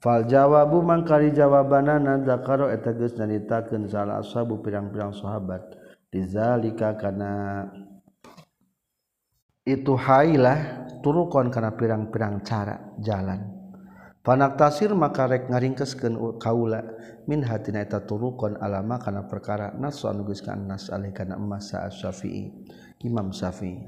Fal 0.00 0.24
jawabu 0.24 0.80
mangkari 0.80 1.30
jawabanana 1.30 2.24
zakaro 2.24 2.72
eta 2.72 2.96
geus 2.96 3.14
nyaritakeun 3.20 3.86
salah 3.86 4.18
ashabu 4.18 4.58
pirang-pirang 4.64 5.12
sahabat. 5.12 5.62
Dizalika 6.10 6.96
kana 6.96 7.68
itu 9.64 9.94
hailah 9.96 10.88
turukon 11.06 11.54
kana 11.54 11.72
pirang-pirang 11.74 12.42
cara 12.42 12.94
jalan 13.00 13.53
panak 14.24 14.56
tasir 14.56 14.88
maka 14.96 15.28
rek 15.28 15.52
ngaringkeskeun 15.52 16.40
kaula 16.40 16.80
min 17.28 17.44
hatina 17.44 17.84
eta 17.84 18.00
turukon 18.00 18.56
alama 18.56 18.96
kana 18.96 19.28
perkara 19.28 19.76
nasu 19.76 20.08
anu 20.08 20.24
geus 20.24 20.40
nas 20.48 20.88
alih 20.88 21.12
kana 21.12 21.36
emas 21.36 21.76
Syafi'i 21.76 22.48
Imam 23.04 23.36
Syafi'i. 23.36 23.84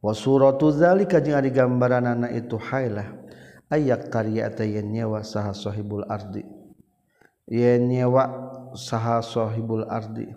Wa 0.00 0.16
suratu 0.16 0.72
zalika 0.72 1.20
jeung 1.20 1.36
ari 1.36 1.52
gambaranana 1.52 2.32
itu 2.32 2.56
hailah 2.56 3.20
yak 3.76 4.08
nyewa 4.88 5.20
sahshohibul 5.20 6.08
Ardi. 6.08 6.40
Nyewa 7.52 8.24
sahshohibul 8.72 9.84
Ardi 9.84 10.32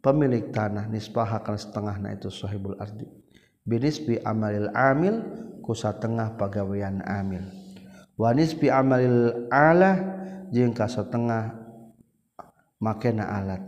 pemilik 0.00 0.48
tanah 0.48 0.88
nispahakan 0.88 1.60
setengah 1.60 2.00
Nah 2.00 2.16
itushohibul 2.16 2.80
Ardi. 2.80 3.04
Binispi 3.62 4.16
amalil 4.24 4.72
amil 4.74 5.22
kusa 5.60 5.94
tengah 5.94 6.34
pegaweian 6.34 7.04
amil 7.04 7.61
wanis 8.16 8.52
pi 8.56 8.68
amalil 8.72 9.48
Allah 9.48 9.98
jeung 10.52 10.76
kasotengah 10.76 11.56
makena 12.82 13.28
alat. 13.28 13.62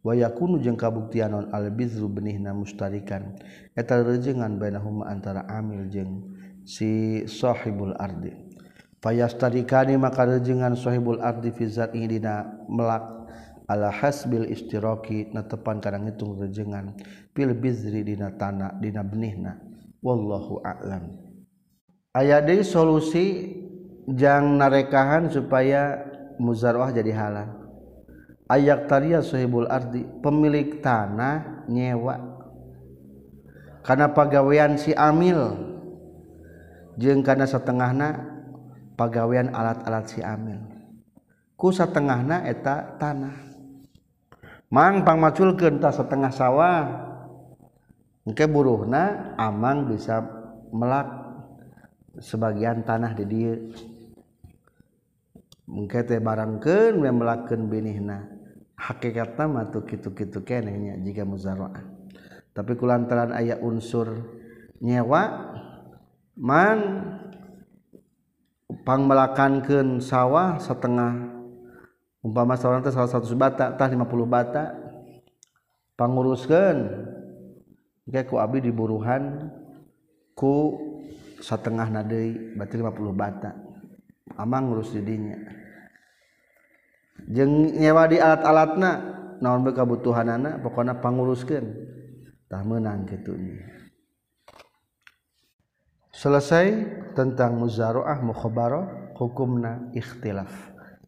Waya 0.00 0.32
kunu 0.32 0.56
jeung 0.64 0.80
kabuktian 0.80 1.36
non 1.36 1.46
albizru 1.52 2.08
benihna 2.08 2.56
mustarikan. 2.56 3.36
Eta 3.76 4.00
rejengan 4.00 4.56
bainahuma 4.56 5.12
antara 5.12 5.44
amil 5.44 5.92
jeung 5.92 6.24
si 6.64 7.20
sahibul 7.28 7.92
ardi. 8.00 8.32
Fayastarikani 9.04 10.00
maka 10.00 10.24
rejengan 10.24 10.72
sahibul 10.72 11.20
ardi 11.20 11.52
fi 11.52 11.68
zati 11.68 12.00
dina 12.04 12.48
melak 12.64 13.28
ala 13.68 13.92
hasbil 13.92 14.48
istiraki 14.48 15.32
natepan 15.36 15.84
kadang 15.84 16.08
hitung 16.08 16.36
rejengan 16.36 16.96
fil 17.36 17.52
bizri 17.52 18.00
dina 18.00 18.32
tanah 18.32 18.80
dina 18.80 19.04
benihna. 19.04 19.60
Wallahu 20.00 20.64
a'lam. 20.64 21.12
Aya 22.16 22.40
deui 22.40 22.64
solusi 22.64 23.52
jang 24.14 24.58
narekahan 24.58 25.30
supaya 25.30 26.00
muzarwah 26.40 26.90
jadi 26.90 27.12
halal. 27.14 27.48
Ayak 28.50 28.90
taria 28.90 29.22
sahibul 29.22 29.70
ardi 29.70 30.02
pemilik 30.24 30.82
tanah 30.82 31.66
nyewa. 31.70 32.18
Karena 33.86 34.10
pagawean 34.10 34.74
si 34.74 34.90
amil 34.90 35.70
jeung 36.98 37.22
karena 37.22 37.46
setengahna 37.46 38.08
pegawaian 38.98 39.54
alat-alat 39.54 40.04
si 40.10 40.20
amil. 40.20 40.60
Ku 41.54 41.70
setengahna 41.70 42.44
eta 42.44 42.98
tanah. 42.98 43.36
Mang 44.70 45.02
pangmaculkeun 45.02 45.82
tas 45.82 45.98
setengah 45.98 46.30
sawah 46.30 46.82
engke 48.22 48.46
buruhna 48.46 49.34
amang 49.34 49.90
bisa 49.90 50.22
melak 50.70 51.10
sebagian 52.22 52.86
tanah 52.86 53.16
di 53.18 53.24
dieu 53.26 53.54
mengkete 55.70 56.18
barangken 56.18 56.98
melaken 56.98 57.70
binihna 57.70 58.26
hakikat 58.74 59.38
nama 59.38 59.70
tuh 59.70 59.86
kitu-kitu 59.86 60.42
kenehnya 60.42 60.98
jika 60.98 61.22
muzaraah. 61.22 61.86
tapi 62.50 62.74
kulantaran 62.74 63.30
ayat 63.30 63.62
unsur 63.62 64.34
nyewa 64.82 65.54
man 66.34 66.78
pang 68.82 69.06
melakankan 69.06 70.02
sawah 70.02 70.58
setengah 70.58 71.30
umpama 72.20 72.58
seorang 72.58 72.82
teh 72.82 72.90
salah 72.90 73.08
satu 73.08 73.30
bata 73.38 73.76
tah 73.78 73.88
50 73.88 74.04
bata 74.26 74.74
panguruskan 75.94 76.76
kayak 78.10 78.26
ku 78.26 78.42
abdi 78.42 78.68
diburuhan 78.68 79.52
ku 80.34 80.76
setengah 81.40 81.88
nadei 81.88 82.56
berarti 82.56 82.74
50 82.76 83.14
bata. 83.16 83.69
amang 84.38 84.70
ngurus 84.70 84.94
didinya. 84.94 85.38
Jeng 87.30 87.78
nyewa 87.78 88.06
di 88.10 88.16
alat-alatna 88.18 88.90
naon 89.40 89.64
be 89.64 89.72
kabutuhan 89.72 90.28
anak 90.28 90.60
pokoknya 90.60 91.00
panguruskan 91.00 91.64
tah 92.50 92.64
menang 92.66 93.06
gitu 93.08 93.32
selesai 96.10 96.66
tentang 97.14 97.56
muzaroah 97.56 98.20
mukhobaroh 98.20 99.14
hukumna 99.16 99.88
ikhtilaf. 99.96 100.52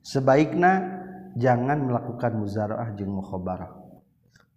Sebaiknya 0.01 1.03
jangan 1.37 1.89
melakukan 1.89 2.33
muzaroah 2.41 2.93
jeng 2.97 3.13
mukhobaroh 3.13 3.83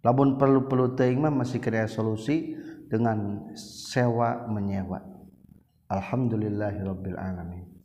labun 0.06 0.38
perlu 0.38 0.70
perlu 0.70 0.94
teing 0.94 1.18
mah 1.18 1.34
masih 1.34 1.58
kena 1.58 1.90
solusi 1.90 2.54
dengan 2.86 3.50
sewa 3.58 4.46
menyewa. 4.46 5.02
Alhamdulillahirabbil 5.90 7.18
alamin. 7.18 7.75